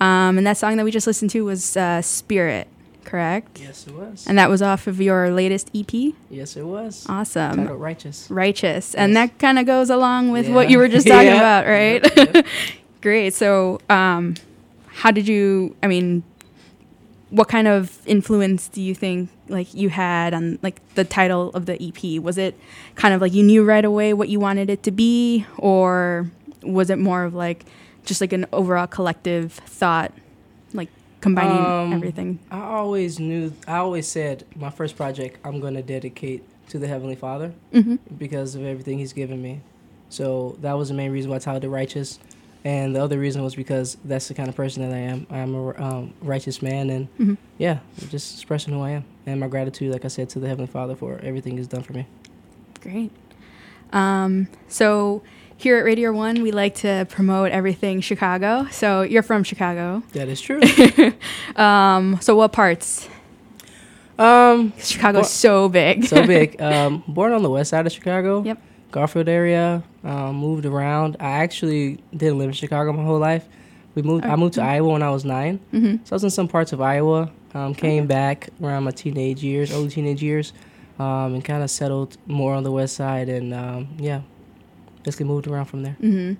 um, 0.00 0.38
and 0.38 0.46
that 0.46 0.56
song 0.56 0.78
that 0.78 0.84
we 0.84 0.90
just 0.90 1.06
listened 1.06 1.30
to 1.32 1.44
was 1.44 1.76
uh, 1.76 2.00
"Spirit," 2.00 2.68
correct? 3.04 3.60
Yes, 3.60 3.86
it 3.86 3.92
was. 3.92 4.26
And 4.26 4.38
that 4.38 4.48
was 4.48 4.62
off 4.62 4.86
of 4.86 4.98
your 4.98 5.28
latest 5.28 5.70
EP. 5.74 6.14
yes, 6.30 6.56
it 6.56 6.62
was. 6.62 7.04
Awesome. 7.06 7.56
Titled 7.58 7.80
Righteous. 7.82 8.30
righteous 8.30 8.94
and 8.94 9.12
Yes. 9.12 9.28
that 9.28 9.38
kind 9.38 9.58
of 9.58 9.66
goes 9.66 9.90
along 9.90 10.30
with 10.30 10.48
what 10.48 10.70
you 10.70 10.78
were 10.78 10.88
just 10.88 11.06
talking 11.06 11.26
Yeah. 11.32 11.60
about 11.60 11.66
right 11.66 12.16
yep. 12.16 12.46
great 13.02 13.34
so 13.34 13.78
um 13.90 14.36
how 14.86 15.10
did 15.10 15.28
you 15.28 15.76
i 15.82 15.86
mean 15.86 16.22
what 17.28 17.46
kind 17.46 17.68
of 17.68 17.98
influence 18.06 18.68
do 18.68 18.80
you 18.80 18.94
think 18.94 19.28
like 19.48 19.72
you 19.74 19.88
had 19.88 20.34
on 20.34 20.58
like 20.62 20.80
the 20.94 21.04
title 21.04 21.50
of 21.50 21.66
the 21.66 21.82
ep 21.82 22.22
was 22.22 22.38
it 22.38 22.58
kind 22.94 23.14
of 23.14 23.20
like 23.20 23.32
you 23.32 23.42
knew 23.42 23.64
right 23.64 23.84
away 23.84 24.12
what 24.12 24.28
you 24.28 24.38
wanted 24.40 24.68
it 24.70 24.82
to 24.82 24.90
be 24.90 25.44
or 25.56 26.30
was 26.62 26.90
it 26.90 26.98
more 26.98 27.24
of 27.24 27.34
like 27.34 27.64
just 28.04 28.20
like 28.20 28.32
an 28.32 28.46
overall 28.52 28.86
collective 28.86 29.52
thought 29.52 30.12
like 30.74 30.88
combining 31.20 31.64
Um, 31.70 31.92
everything 31.92 32.38
I 32.50 32.60
always 32.60 33.18
knew, 33.18 33.52
I 33.66 33.78
always 33.78 34.06
said 34.06 34.44
my 34.56 34.70
first 34.70 34.96
project 34.96 35.38
I'm 35.44 35.60
going 35.60 35.74
to 35.74 35.82
dedicate 35.82 36.42
to 36.68 36.78
the 36.78 36.86
Heavenly 36.86 37.16
Father 37.16 37.52
hmm 37.72 37.96
because 38.18 38.54
of 38.54 38.64
everything 38.64 38.98
He's 38.98 39.12
given 39.12 39.40
me. 39.42 39.60
So 40.10 40.56
that 40.60 40.72
was 40.74 40.88
the 40.88 40.94
main 40.94 41.10
reason 41.10 41.30
why 41.30 41.36
I 41.36 41.40
titled 41.40 41.64
it 41.64 41.68
Righteous. 41.68 42.18
And 42.64 42.94
the 42.96 43.02
other 43.02 43.18
reason 43.18 43.42
was 43.42 43.54
because 43.54 43.96
that's 44.04 44.28
the 44.28 44.34
kind 44.34 44.48
of 44.48 44.56
person 44.56 44.82
that 44.82 44.92
I 44.94 44.98
am. 44.98 45.26
I'm 45.30 45.54
a 45.54 45.82
um, 45.82 46.14
righteous 46.20 46.60
man, 46.60 46.90
and 46.90 47.08
Mhm. 47.18 47.36
yeah, 47.56 47.78
just 48.10 48.34
expressing 48.34 48.74
who 48.74 48.80
I 48.82 48.90
am 48.90 49.04
and 49.26 49.38
my 49.40 49.46
gratitude, 49.48 49.92
like 49.92 50.04
I 50.04 50.08
said, 50.08 50.28
to 50.30 50.40
the 50.40 50.48
Heavenly 50.48 50.66
Father 50.70 50.94
for 50.96 51.20
everything 51.22 51.56
He's 51.56 51.68
done 51.68 51.82
for 51.82 51.92
me. 51.92 52.06
Great. 52.80 53.10
Um, 53.92 54.48
so 54.68 55.22
here 55.56 55.78
at 55.78 55.84
Radio 55.84 56.12
One, 56.12 56.42
we 56.42 56.50
like 56.50 56.74
to 56.76 57.06
promote 57.08 57.52
everything 57.52 58.00
Chicago. 58.00 58.66
So 58.70 59.02
you're 59.02 59.22
from 59.22 59.44
Chicago. 59.44 60.02
That 60.12 60.28
is 60.28 60.40
true. 60.40 60.60
Um, 61.56 62.18
so 62.20 62.36
what 62.36 62.52
parts? 62.52 63.08
um, 64.18 64.72
Chicago's 64.78 65.22
Well- 65.22 65.24
so 65.24 65.68
big. 65.68 66.04
so 66.04 66.26
big. 66.26 66.60
Um, 66.60 67.04
born 67.06 67.32
on 67.32 67.42
the 67.42 67.50
west 67.50 67.70
side 67.70 67.86
of 67.86 67.92
Chicago. 67.92 68.42
Yep. 68.42 68.62
Garfield 68.90 69.28
area. 69.28 69.82
Um, 70.04 70.36
moved 70.36 70.64
around. 70.66 71.16
I 71.20 71.30
actually 71.44 71.98
didn't 72.16 72.38
live 72.38 72.48
in 72.48 72.54
Chicago 72.54 72.92
my 72.92 73.04
whole 73.04 73.18
life. 73.18 73.46
We 73.94 74.02
moved. 74.02 74.24
I 74.24 74.36
moved 74.36 74.54
to 74.54 74.62
Iowa 74.62 74.88
when 74.92 75.02
I 75.02 75.10
was 75.10 75.24
nine. 75.24 75.58
hmm 75.70 75.96
So 76.04 76.12
I 76.12 76.14
was 76.14 76.24
in 76.24 76.30
some 76.30 76.48
parts 76.48 76.72
of 76.72 76.80
Iowa. 76.80 77.30
Um, 77.54 77.74
came 77.74 78.06
back 78.06 78.50
around 78.62 78.84
my 78.84 78.90
teenage 78.90 79.42
years, 79.42 79.72
early 79.72 79.88
teenage 79.88 80.22
years, 80.22 80.52
um, 80.98 81.34
and 81.34 81.44
kind 81.44 81.62
of 81.62 81.70
settled 81.70 82.16
more 82.26 82.54
on 82.54 82.62
the 82.62 82.70
west 82.70 82.94
side. 82.96 83.28
And 83.28 83.52
um, 83.54 83.88
yeah, 83.98 84.20
basically 85.02 85.26
moved 85.26 85.46
around 85.46 85.64
from 85.66 85.82
there. 85.82 85.94
hmm 85.94 86.34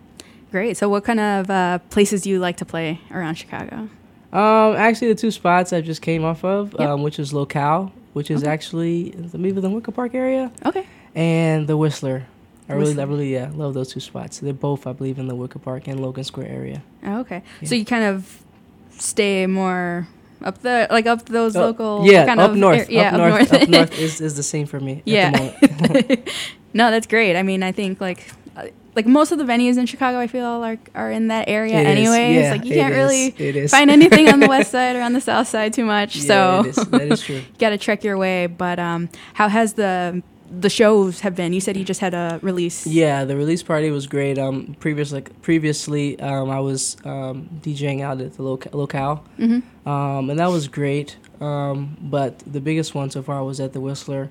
Great. 0.50 0.76
So 0.78 0.88
what 0.88 1.04
kind 1.04 1.20
of 1.20 1.50
uh, 1.50 1.78
places 1.90 2.22
do 2.22 2.30
you 2.30 2.38
like 2.38 2.56
to 2.58 2.64
play 2.64 3.00
around 3.10 3.34
Chicago? 3.34 3.88
Um, 4.32 4.76
actually, 4.76 5.08
the 5.08 5.14
two 5.20 5.30
spots 5.30 5.72
I 5.72 5.80
just 5.82 6.00
came 6.02 6.24
off 6.24 6.44
of, 6.44 6.74
Yep. 6.78 6.88
um, 6.88 7.02
which 7.02 7.18
is 7.18 7.32
Locale, 7.32 7.92
which 8.12 8.30
is 8.30 8.42
Okay. 8.44 8.50
actually 8.52 9.14
maybe 9.34 9.60
the 9.60 9.68
Wicker 9.70 9.92
Park 9.92 10.14
area, 10.14 10.50
Okay. 10.64 10.86
and 11.14 11.66
the 11.66 11.76
Whistler. 11.76 12.26
I 12.68 12.74
really, 12.74 13.00
I 13.00 13.04
really, 13.04 13.32
yeah, 13.32 13.50
love 13.54 13.74
those 13.74 13.92
two 13.92 14.00
spots. 14.00 14.40
They're 14.40 14.52
both, 14.52 14.86
I 14.86 14.92
believe, 14.92 15.18
in 15.18 15.26
the 15.26 15.34
Wicker 15.34 15.58
Park 15.58 15.88
and 15.88 16.00
Logan 16.00 16.24
Square 16.24 16.48
area. 16.48 16.82
Oh, 17.04 17.20
okay. 17.20 17.42
Yeah. 17.62 17.68
So 17.68 17.74
you 17.74 17.84
kind 17.84 18.04
of 18.04 18.42
stay 18.90 19.46
more 19.46 20.06
up 20.42 20.60
the 20.62 20.86
like 20.90 21.06
up 21.06 21.24
those 21.26 21.56
Oh, 21.56 21.60
local 21.66 22.06
yeah, 22.06 22.26
kind 22.26 22.40
up 22.40 22.50
of 22.52 22.56
north. 22.56 22.90
yeah, 22.90 23.08
up 23.08 23.16
north. 23.16 23.52
up 23.52 23.68
north 23.68 23.98
is, 23.98 24.20
is 24.20 24.36
the 24.36 24.42
same 24.42 24.66
for 24.66 24.78
me. 24.80 25.02
Yeah. 25.04 25.30
At 25.34 25.60
the 25.60 25.88
moment. 25.88 26.28
no, 26.74 26.90
that's 26.90 27.06
great. 27.06 27.36
I 27.36 27.42
mean, 27.42 27.62
I 27.62 27.72
think 27.72 28.00
like 28.00 28.30
uh, 28.56 28.66
like 28.94 29.06
most 29.06 29.32
of 29.32 29.38
the 29.38 29.44
venues 29.44 29.78
in 29.78 29.86
Chicago, 29.86 30.18
I 30.18 30.26
feel 30.26 30.44
are 30.44 30.78
are 30.94 31.10
in 31.10 31.28
that 31.28 31.48
area 31.48 31.74
anyway. 31.74 31.92
It 31.92 31.98
is, 31.98 32.08
anyways. 32.08 32.42
yeah, 32.42 32.50
like 32.52 32.64
you 32.64 32.74
can't 32.74 32.92
is, 32.94 32.98
really 33.40 33.68
find 33.68 33.90
anything 33.90 34.28
on 34.28 34.40
the 34.40 34.48
west 34.48 34.70
side 34.70 34.94
or 34.96 35.00
on 35.02 35.12
the 35.12 35.20
south 35.20 35.48
side 35.48 35.72
too 35.72 35.84
much. 35.84 36.16
Yeah, 36.16 36.26
so 36.26 36.60
it 36.60 36.66
is. 36.66 36.76
that 36.76 37.12
is 37.12 37.20
true. 37.22 37.42
got 37.58 37.70
to 37.70 37.78
trek 37.78 38.04
your 38.04 38.18
way. 38.18 38.46
But 38.46 38.78
um, 38.78 39.08
how 39.34 39.48
has 39.48 39.72
the 39.74 40.22
the 40.50 40.70
shows 40.70 41.20
have 41.20 41.34
been? 41.34 41.52
You 41.52 41.60
said 41.60 41.76
you 41.76 41.84
just 41.84 42.00
had 42.00 42.14
a 42.14 42.38
release. 42.42 42.86
Yeah, 42.86 43.24
the 43.24 43.36
release 43.36 43.62
party 43.62 43.90
was 43.90 44.06
great. 44.06 44.38
Um, 44.38 44.76
previous 44.80 45.12
like 45.12 45.40
previously, 45.42 46.18
um, 46.20 46.50
I 46.50 46.60
was 46.60 46.96
um, 47.04 47.48
DJing 47.62 48.00
out 48.02 48.20
at 48.20 48.34
the 48.34 48.42
loca- 48.42 48.76
locale, 48.76 49.24
hmm 49.36 49.60
um, 49.86 50.30
and 50.30 50.38
that 50.38 50.48
was 50.50 50.68
great. 50.68 51.16
Um, 51.40 51.96
but 52.00 52.38
the 52.40 52.60
biggest 52.60 52.94
one 52.94 53.10
so 53.10 53.22
far 53.22 53.44
was 53.44 53.60
at 53.60 53.72
the 53.72 53.80
Whistler, 53.80 54.28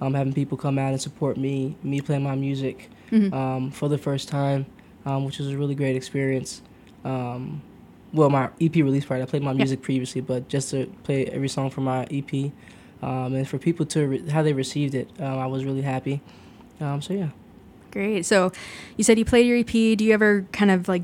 um, 0.00 0.14
having 0.14 0.32
people 0.32 0.56
come 0.58 0.78
out 0.78 0.92
and 0.92 1.00
support 1.00 1.36
me, 1.36 1.76
me 1.82 2.00
playing 2.00 2.22
my 2.22 2.34
music 2.34 2.90
hmm 3.10 3.32
um, 3.32 3.70
for 3.70 3.88
the 3.88 3.98
first 3.98 4.28
time, 4.28 4.66
um, 5.04 5.24
which 5.24 5.38
was 5.38 5.48
a 5.48 5.56
really 5.56 5.74
great 5.74 5.96
experience. 5.96 6.62
Um, 7.04 7.62
well, 8.12 8.30
my 8.30 8.48
EP 8.60 8.74
release 8.76 9.04
party, 9.04 9.22
I 9.22 9.26
played 9.26 9.42
my 9.42 9.50
Yeah. 9.52 9.58
music 9.58 9.82
previously, 9.82 10.20
but 10.22 10.48
just 10.48 10.70
to 10.70 10.86
play 11.04 11.26
every 11.26 11.48
song 11.48 11.70
from 11.70 11.84
my 11.84 12.06
EP, 12.10 12.50
um, 13.02 13.34
and 13.34 13.46
for 13.48 13.58
people 13.58 13.86
to 13.86 14.06
re- 14.06 14.28
how 14.28 14.42
they 14.42 14.52
received 14.52 14.94
it, 14.94 15.08
um, 15.18 15.38
I 15.38 15.46
was 15.46 15.64
really 15.64 15.82
happy. 15.82 16.20
Um, 16.80 17.00
so 17.02 17.14
yeah. 17.14 17.28
Great. 17.90 18.26
So 18.26 18.52
you 18.96 19.04
said 19.04 19.18
you 19.18 19.24
played 19.24 19.46
your 19.46 19.56
EP. 19.58 19.66
Do 19.96 20.04
you 20.04 20.12
ever 20.12 20.44
kind 20.52 20.70
of 20.70 20.88
like 20.88 21.02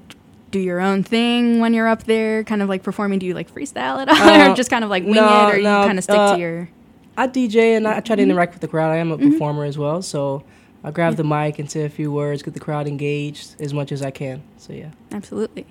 do 0.51 0.59
your 0.59 0.81
own 0.81 1.03
thing 1.03 1.61
when 1.61 1.73
you're 1.73 1.89
up 1.89 2.05
there, 2.05 2.45
kind 2.45 2.61
of 2.63 2.69
like 2.69 2.83
performing? 2.83 3.19
Do 3.19 3.27
you 3.27 3.33
like 3.35 3.51
freestyle 3.53 4.03
it 4.03 4.09
all, 4.09 4.17
Uh, 4.49 4.53
or 4.53 4.55
just 4.55 4.69
kind 4.71 4.85
of 4.85 4.91
like 4.91 5.03
wing 5.05 5.15
no, 5.15 5.49
it, 5.49 5.55
or 5.55 5.63
no, 5.63 5.81
you 5.81 5.87
kind 5.87 5.97
of 5.99 6.05
stick 6.05 6.17
uh, 6.19 6.35
to 6.35 6.39
your? 6.41 6.69
I 7.17 7.29
DJ 7.29 7.77
and 7.77 7.87
I, 7.89 8.01
try 8.01 8.17
to 8.17 8.23
Mhm. 8.23 8.31
interact 8.31 8.53
with 8.55 8.61
the 8.63 8.69
crowd. 8.69 8.91
I 8.91 8.97
am 8.97 9.13
a 9.13 9.19
Mhm. 9.19 9.33
performer 9.33 9.65
as 9.65 9.79
well, 9.79 10.03
so 10.03 10.45
I 10.85 10.91
grab 10.91 11.17
the 11.17 11.25
mic 11.25 11.59
and 11.59 11.71
say 11.71 11.85
a 11.85 11.89
few 11.89 12.11
words, 12.13 12.43
get 12.43 12.55
the 12.55 12.61
crowd 12.61 12.87
engaged 12.89 13.61
as 13.61 13.73
much 13.73 13.93
as 13.93 14.03
I 14.03 14.11
can. 14.11 14.43
So 14.59 14.73
yeah. 14.75 14.91
Absolutely. 15.13 15.65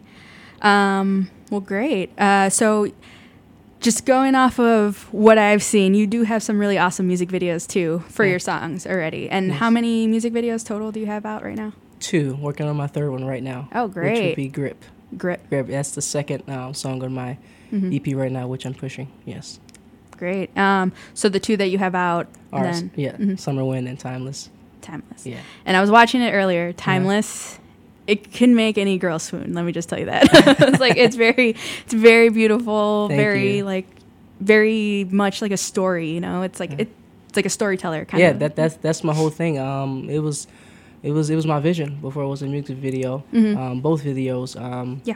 Um, 0.61 1.29
well, 1.49 1.61
great. 1.61 2.17
Uh, 2.19 2.49
so, 2.49 2.91
just 3.81 4.05
going 4.05 4.35
off 4.35 4.59
of 4.59 5.11
what 5.13 5.37
I've 5.37 5.63
seen, 5.63 5.93
you 5.93 6.07
do 6.07 6.23
have 6.23 6.41
some 6.43 6.57
really 6.59 6.77
awesome 6.77 7.07
music 7.07 7.29
videos 7.29 7.67
too 7.67 8.03
for 8.09 8.23
Yeah. 8.23 8.31
your 8.31 8.39
songs 8.39 8.85
already. 8.87 9.29
And 9.29 9.49
Yes. 9.49 9.57
how 9.59 9.69
many 9.69 10.07
music 10.07 10.31
videos 10.33 10.65
total 10.65 10.91
do 10.91 10.99
you 10.99 11.07
have 11.07 11.25
out 11.25 11.43
right 11.43 11.55
now? 11.57 11.73
Two, 11.99 12.37
working 12.41 12.67
on 12.67 12.77
my 12.77 12.87
third 12.87 13.11
one 13.11 13.25
right 13.25 13.43
now. 13.43 13.67
Oh, 13.73 13.87
great. 13.87 14.13
Which 14.13 14.21
would 14.29 14.35
be 14.35 14.47
Grip. 14.47 14.83
Grip. 15.17 15.47
Grip. 15.49 15.67
That's 15.67 15.91
the 15.91 16.01
second 16.01 16.43
um, 16.49 16.73
song 16.73 17.03
on 17.03 17.13
my 17.13 17.37
Mhm. 17.73 17.93
EP 17.93 18.13
right 18.15 18.31
now, 18.31 18.47
which 18.47 18.65
I'm 18.65 18.73
pushing. 18.73 19.07
Yes. 19.25 19.59
Great. 20.17 20.55
Um, 20.57 20.91
so 21.13 21.27
the 21.29 21.39
two 21.39 21.57
that 21.57 21.67
you 21.69 21.77
have 21.79 21.95
out, 21.95 22.27
are 22.53 22.65
yeah. 22.95 23.13
Mhm. 23.13 23.39
Summer 23.39 23.63
Wind 23.65 23.87
and 23.87 23.97
Timeless. 23.99 24.49
timeless. 24.81 25.25
Yeah. 25.25 25.37
And 25.65 25.77
I 25.77 25.81
was 25.81 25.89
watching 25.91 26.21
it 26.21 26.31
earlier. 26.31 26.73
Timeless. 26.73 27.59
It 28.07 28.31
can 28.31 28.55
make 28.55 28.77
any 28.77 28.97
girl 28.97 29.19
swoon. 29.19 29.53
Let 29.53 29.63
me 29.65 29.71
just 29.71 29.87
tell 29.89 29.99
you 29.99 30.05
that. 30.05 30.27
it's 30.61 30.79
like 30.79 30.97
it's 30.97 31.15
very, 31.15 31.51
it's 31.83 31.93
very 31.93 32.29
beautiful. 32.29 33.07
Thank 33.07 33.19
very 33.19 33.57
you. 33.57 33.63
like, 33.65 33.87
very 34.39 35.05
much 35.09 35.41
like 35.41 35.51
a 35.51 35.57
story. 35.57 36.09
You 36.11 36.19
know, 36.19 36.41
it's 36.41 36.59
like 36.59 36.71
Yeah. 36.71 36.77
it, 36.81 36.89
it's 37.29 37.35
like 37.35 37.45
a 37.45 37.49
storyteller 37.49 38.05
kind 38.05 38.19
yeah, 38.21 38.29
of. 38.29 38.35
Yeah, 38.35 38.47
that 38.47 38.55
that's 38.55 38.75
that's 38.77 39.03
my 39.03 39.13
whole 39.13 39.29
thing. 39.29 39.59
Um, 39.59 40.09
it 40.09 40.19
was, 40.19 40.47
it 41.03 41.11
was 41.11 41.29
it 41.29 41.35
was 41.35 41.45
my 41.45 41.59
vision 41.59 41.99
before 42.01 42.23
it 42.23 42.27
was 42.27 42.41
a 42.41 42.47
music 42.47 42.77
video. 42.77 43.23
Mhm. 43.31 43.55
Um, 43.57 43.81
both 43.81 44.03
videos. 44.03 44.59
Um, 44.59 45.01
Yeah. 45.05 45.15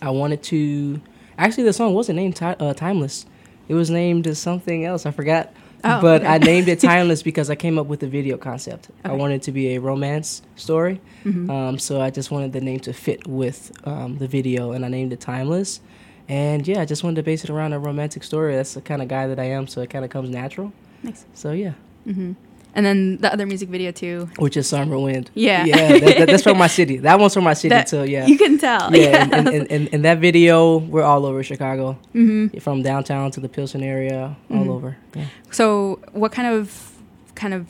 I 0.00 0.10
wanted 0.10 0.42
to. 0.44 1.00
Actually, 1.38 1.64
the 1.64 1.72
song 1.72 1.92
wasn't 1.94 2.16
named 2.16 2.36
ti- 2.36 2.44
uh, 2.58 2.72
Timeless. 2.74 3.26
It 3.68 3.74
was 3.74 3.90
named 3.90 4.34
something 4.36 4.84
else. 4.84 5.06
I 5.06 5.10
forgot. 5.10 5.52
Oh, 5.84 6.00
but 6.00 6.20
okay. 6.22 6.30
I 6.34 6.38
named 6.38 6.68
it 6.68 6.80
Timeless 6.90 7.22
because 7.22 7.50
I 7.50 7.54
came 7.56 7.78
up 7.78 7.86
with 7.86 8.00
the 8.00 8.06
video 8.06 8.36
concept. 8.36 8.88
I 9.04 9.12
wanted 9.12 9.36
it 9.36 9.42
to 9.42 9.52
be 9.52 9.74
a 9.74 9.78
romance 9.80 10.42
story. 10.56 11.00
Mhm. 11.24 11.50
Um, 11.50 11.78
so 11.78 12.00
I 12.00 12.10
just 12.10 12.30
wanted 12.30 12.52
the 12.52 12.60
name 12.60 12.80
to 12.80 12.92
fit 12.92 13.26
with 13.26 13.72
um, 13.84 14.18
the 14.18 14.28
video, 14.28 14.72
and 14.72 14.84
I 14.84 14.88
named 14.88 15.12
it 15.12 15.20
Timeless. 15.20 15.80
And 16.28 16.66
yeah, 16.68 16.80
I 16.80 16.84
just 16.84 17.02
wanted 17.02 17.16
to 17.16 17.22
base 17.24 17.42
it 17.44 17.50
around 17.50 17.72
a 17.72 17.78
romantic 17.80 18.22
story. 18.22 18.54
That's 18.54 18.74
the 18.74 18.80
kind 18.80 19.02
of 19.02 19.08
guy 19.08 19.26
that 19.26 19.38
I 19.40 19.44
am, 19.44 19.66
so 19.66 19.80
it 19.82 19.90
kind 19.90 20.04
of 20.04 20.10
comes 20.10 20.30
natural. 20.30 20.72
Nice. 21.02 21.24
So 21.34 21.50
yeah, 21.52 21.72
hmm 22.04 22.32
And 22.74 22.86
then 22.86 23.18
the 23.18 23.30
other 23.32 23.44
music 23.46 23.68
video 23.68 23.92
too. 23.92 24.28
which 24.38 24.56
is 24.56 24.66
Summer 24.66 24.98
Wind. 24.98 25.30
Yeah. 25.34 25.64
yeah, 25.66 25.76
that, 25.98 26.00
that- 26.18 26.26
that's 26.30 26.42
from 26.42 26.56
my 26.56 26.68
city. 26.68 26.96
That 26.98 27.18
one's 27.18 27.34
from 27.34 27.44
my 27.44 27.52
city 27.54 27.68
That- 27.68 27.86
too. 27.86 28.04
Yeah, 28.04 28.26
You 28.26 28.38
can 28.38 28.56
tell. 28.58 28.94
yeah. 28.96 29.22
And, 29.24 29.32
and, 29.34 29.48
and, 29.48 29.70
and, 29.70 29.88
and 29.92 30.04
that 30.04 30.18
video, 30.20 30.78
we're 30.78 31.02
all 31.02 31.26
over 31.26 31.42
Chicago, 31.42 31.98
hmm 32.12 32.48
from 32.60 32.82
downtown 32.82 33.30
to 33.32 33.40
the 33.40 33.48
Pilsen 33.48 33.82
area, 33.82 34.36
all 34.50 34.56
Mhm. 34.64 34.68
over. 34.68 34.96
Yeah. 35.14 35.26
So, 35.50 36.00
what 36.12 36.32
kind 36.32 36.48
of 36.48 36.92
kind 37.34 37.52
of 37.54 37.66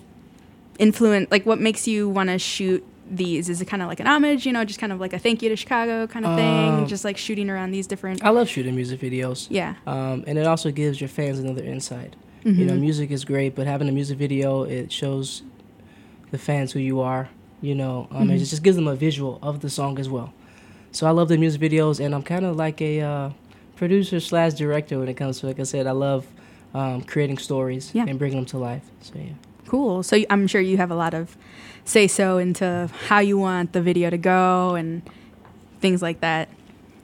influence? 0.79 1.31
Like, 1.31 1.45
what 1.47 1.61
makes 1.61 1.87
you 1.89 2.09
want 2.09 2.29
to 2.31 2.39
shoot 2.39 2.85
these? 3.11 3.49
Is 3.49 3.61
it 3.61 3.67
kind 3.67 3.83
of 3.83 3.89
like 3.89 4.01
an 4.01 4.07
homage? 4.07 4.47
You 4.47 4.53
know, 4.53 4.65
just 4.65 4.79
kind 4.79 4.93
of 4.93 5.01
like 5.01 5.13
a 5.13 5.19
thank 5.19 5.43
you 5.43 5.49
to 5.49 5.57
Chicago 5.57 6.07
kind 6.07 6.25
of 6.25 6.37
thing. 6.37 6.69
Um, 6.69 6.87
Just 6.87 7.05
like 7.05 7.17
shooting 7.17 7.51
around 7.51 7.73
these 7.73 7.87
different. 7.87 8.25
I 8.25 8.31
love 8.31 8.49
shooting 8.49 8.75
music 8.75 9.01
videos. 9.01 9.47
yeah. 9.51 9.75
Um, 9.87 10.25
and 10.27 10.39
it 10.39 10.47
also 10.47 10.71
gives 10.71 11.01
your 11.01 11.09
fans 11.09 11.39
another 11.39 11.63
insight. 11.65 12.15
You 12.45 12.65
know, 12.67 12.73
Mhm. 12.75 12.81
music 12.81 13.11
is 13.11 13.25
great, 13.25 13.55
but 13.55 13.67
having 13.67 13.89
a 13.89 13.93
music 13.93 14.19
video, 14.19 14.65
it 14.65 14.91
shows 14.91 15.43
the 16.33 16.39
fans 16.39 16.73
who 16.73 16.81
you 16.81 17.01
are. 17.01 17.29
You 17.61 17.75
know, 17.77 18.09
um, 18.11 18.29
Mhm. 18.29 18.35
it 18.35 18.39
just 18.39 18.63
gives 18.63 18.77
them 18.77 18.89
a 18.89 18.97
visual 18.97 19.39
of 19.43 19.61
the 19.61 19.71
song 19.71 19.99
as 20.01 20.09
well. 20.11 20.33
So 20.91 21.07
I 21.07 21.11
love 21.11 21.29
the 21.29 21.39
music 21.39 21.61
videos, 21.61 22.01
and 22.05 22.15
I'm 22.15 22.23
kind 22.23 22.45
of 22.45 22.57
like 22.57 22.81
a 22.83 23.01
uh, 23.01 23.31
producer 23.77 24.19
slash 24.21 24.55
director 24.55 24.99
when 24.99 25.09
it 25.09 25.15
comes 25.15 25.39
to. 25.41 25.47
Like 25.47 25.61
I 25.61 25.63
said, 25.63 25.87
I 25.87 25.93
love 25.93 26.27
um, 26.75 27.03
creating 27.03 27.37
stories 27.39 27.91
Yeah. 27.95 28.07
and 28.09 28.19
bringing 28.19 28.39
them 28.39 28.47
to 28.47 28.59
life. 28.59 28.83
So 29.03 29.13
yeah. 29.17 29.33
Cool. 29.67 30.03
So 30.03 30.17
I'm 30.31 30.47
sure 30.47 30.61
you 30.61 30.79
have 30.79 30.91
a 30.91 30.95
lot 30.95 31.13
of 31.15 31.37
say 31.85 32.07
so 32.09 32.39
into 32.39 32.89
how 33.09 33.19
you 33.21 33.37
want 33.39 33.73
the 33.73 33.81
video 33.83 34.09
to 34.11 34.17
go 34.19 34.75
and 34.75 35.03
things 35.81 36.01
like 36.03 36.21
that. 36.21 36.49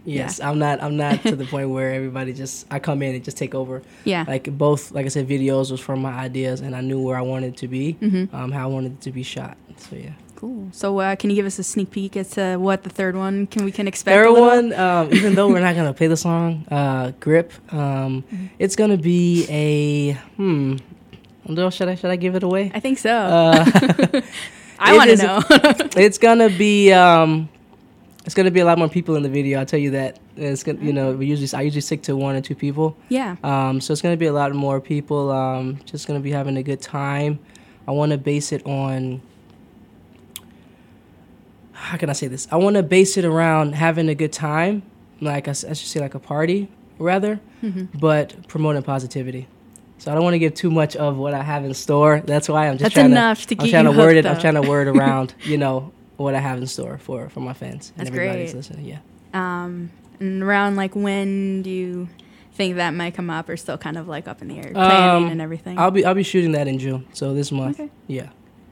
Yes, 0.04 0.40
I'm 0.40 0.58
not. 0.58 0.82
I'm 0.82 0.96
not 0.96 1.22
to 1.22 1.36
the 1.36 1.44
point 1.44 1.70
where 1.70 1.92
everybody 1.92 2.32
just. 2.32 2.66
I 2.70 2.78
come 2.78 3.02
in 3.02 3.14
and 3.14 3.24
just 3.24 3.36
take 3.36 3.54
over. 3.54 3.82
Yeah. 4.04 4.24
Like 4.26 4.44
both, 4.56 4.92
like 4.92 5.04
I 5.06 5.08
said, 5.08 5.28
videos 5.28 5.70
was 5.70 5.80
from 5.80 6.00
my 6.00 6.12
ideas, 6.12 6.60
and 6.60 6.74
I 6.74 6.80
knew 6.80 7.00
where 7.02 7.16
I 7.16 7.20
wanted 7.22 7.54
it 7.54 7.56
to 7.58 7.68
be, 7.68 7.92
hmm 7.92 8.24
um, 8.32 8.50
how 8.52 8.64
I 8.64 8.66
wanted 8.66 8.92
it 8.92 9.00
to 9.02 9.12
be 9.12 9.22
shot. 9.22 9.56
So 9.76 9.96
yeah. 9.96 10.10
Cool. 10.36 10.68
So 10.70 11.00
uh, 11.00 11.16
can 11.16 11.30
you 11.30 11.36
give 11.36 11.46
us 11.46 11.58
a 11.58 11.64
sneak 11.64 11.90
peek 11.90 12.16
as 12.16 12.30
to 12.30 12.56
what 12.58 12.84
the 12.84 12.90
third 12.90 13.16
one 13.16 13.48
can 13.48 13.64
we 13.64 13.72
can 13.72 13.88
expect? 13.88 14.14
Third 14.14 14.30
one, 14.30 14.72
um, 14.72 15.12
even 15.12 15.34
though 15.34 15.48
we're 15.48 15.58
not 15.60 15.74
gonna 15.74 15.92
play 15.92 16.06
the 16.06 16.16
song 16.16 16.64
uh, 16.70 17.10
"Grip," 17.18 17.52
um, 17.72 18.22
Mm-hmm. 18.22 18.46
it's 18.58 18.76
gonna 18.76 18.96
be 18.96 19.46
a 19.50 20.12
hmm. 20.36 20.76
Should 21.70 21.88
I 21.88 21.94
should 21.96 22.10
I 22.10 22.16
give 22.16 22.34
it 22.36 22.42
away? 22.44 22.70
I 22.74 22.78
think 22.80 22.98
so. 22.98 23.10
Uh, 23.10 23.64
I 24.78 24.94
want 24.96 25.10
to 25.10 25.16
know. 25.16 25.42
it's 25.96 26.18
gonna 26.18 26.50
be 26.50 26.92
um, 26.92 27.48
it's 28.28 28.34
gonna 28.34 28.50
be 28.50 28.60
a 28.60 28.64
lot 28.66 28.76
more 28.76 28.90
people 28.90 29.16
in 29.16 29.22
the 29.22 29.28
video. 29.30 29.58
I'll 29.58 29.64
tell 29.64 29.80
you 29.80 29.92
that. 29.92 30.18
It's 30.36 30.62
gonna, 30.62 30.84
you 30.84 30.92
know, 30.92 31.12
we 31.12 31.24
usually 31.24 31.48
I 31.58 31.62
usually 31.62 31.80
stick 31.80 32.02
to 32.02 32.14
one 32.14 32.36
or 32.36 32.42
two 32.42 32.54
people. 32.54 32.94
yeah. 33.08 33.36
Um, 33.42 33.80
so 33.80 33.90
it's 33.90 34.02
gonna 34.02 34.18
be 34.18 34.26
a 34.26 34.34
lot 34.34 34.52
more 34.52 34.82
people. 34.82 35.30
Um, 35.30 35.78
just 35.86 36.06
gonna 36.06 36.20
be 36.20 36.30
having 36.30 36.58
a 36.58 36.62
good 36.62 36.82
time. 36.82 37.38
I 37.86 37.92
want 37.92 38.12
to 38.12 38.18
base 38.18 38.52
it 38.52 38.66
on. 38.66 39.22
How 41.72 41.96
can 41.96 42.10
I 42.10 42.12
say 42.12 42.26
this? 42.26 42.46
I 42.50 42.56
want 42.56 42.76
to 42.76 42.82
base 42.82 43.16
it 43.16 43.24
around 43.24 43.74
having 43.74 44.10
a 44.10 44.14
good 44.14 44.34
time, 44.34 44.82
like 45.22 45.48
I 45.48 45.52
should 45.54 45.78
say, 45.78 45.98
like 45.98 46.14
a 46.14 46.18
party 46.18 46.68
rather, 46.98 47.40
mm-hmm. 47.62 47.98
but 47.98 48.46
promoting 48.46 48.82
positivity. 48.82 49.48
So 49.96 50.12
I 50.12 50.14
don't 50.14 50.22
want 50.22 50.34
to 50.34 50.38
give 50.38 50.52
too 50.52 50.70
much 50.70 50.96
of 50.96 51.16
what 51.16 51.32
I 51.32 51.42
have 51.42 51.64
in 51.64 51.72
store. 51.72 52.20
That's 52.26 52.46
why 52.46 52.68
I'm 52.68 52.74
just 52.74 52.82
That's 52.82 52.94
trying 52.94 53.12
enough 53.12 53.46
to 53.46 53.54
to. 53.54 53.62
I'm 53.62 53.70
trying 53.70 53.86
you 53.86 53.92
to 53.92 53.98
word 53.98 54.16
it. 54.18 54.26
I'm 54.26 54.38
trying 54.38 54.60
to 54.60 54.68
word 54.68 54.86
around, 54.86 55.34
you 55.44 55.56
know, 55.56 55.94
what 56.18 56.34
I 56.34 56.40
have 56.40 56.58
in 56.58 56.66
store 56.66 56.98
for 56.98 57.28
for 57.30 57.40
my 57.40 57.54
fans 57.54 57.90
and 57.96 58.06
That's 58.06 58.14
everybody's 58.14 58.52
great. 58.52 58.56
listening. 58.56 58.84
Yeah. 58.84 58.98
Um, 59.32 59.90
and 60.20 60.42
around 60.42 60.76
like 60.76 60.94
when 60.94 61.62
do 61.62 61.70
you 61.70 62.08
think 62.54 62.76
that 62.76 62.92
might 62.92 63.14
come 63.14 63.30
up, 63.30 63.48
or 63.48 63.56
still 63.56 63.78
kind 63.78 63.96
of 63.96 64.08
like 64.08 64.26
up 64.28 64.42
in 64.42 64.48
the 64.48 64.56
air, 64.58 64.70
planning 64.72 65.24
Um, 65.26 65.30
and 65.32 65.40
everything? 65.40 65.78
I'll 65.78 65.90
be 65.92 66.04
I'll 66.04 66.14
be 66.14 66.22
shooting 66.24 66.52
that 66.52 66.66
in 66.68 66.78
June. 66.78 67.06
So 67.14 67.32
this 67.34 67.50
month. 67.52 67.78
Okay. 67.80 67.90
Yeah. 68.08 68.28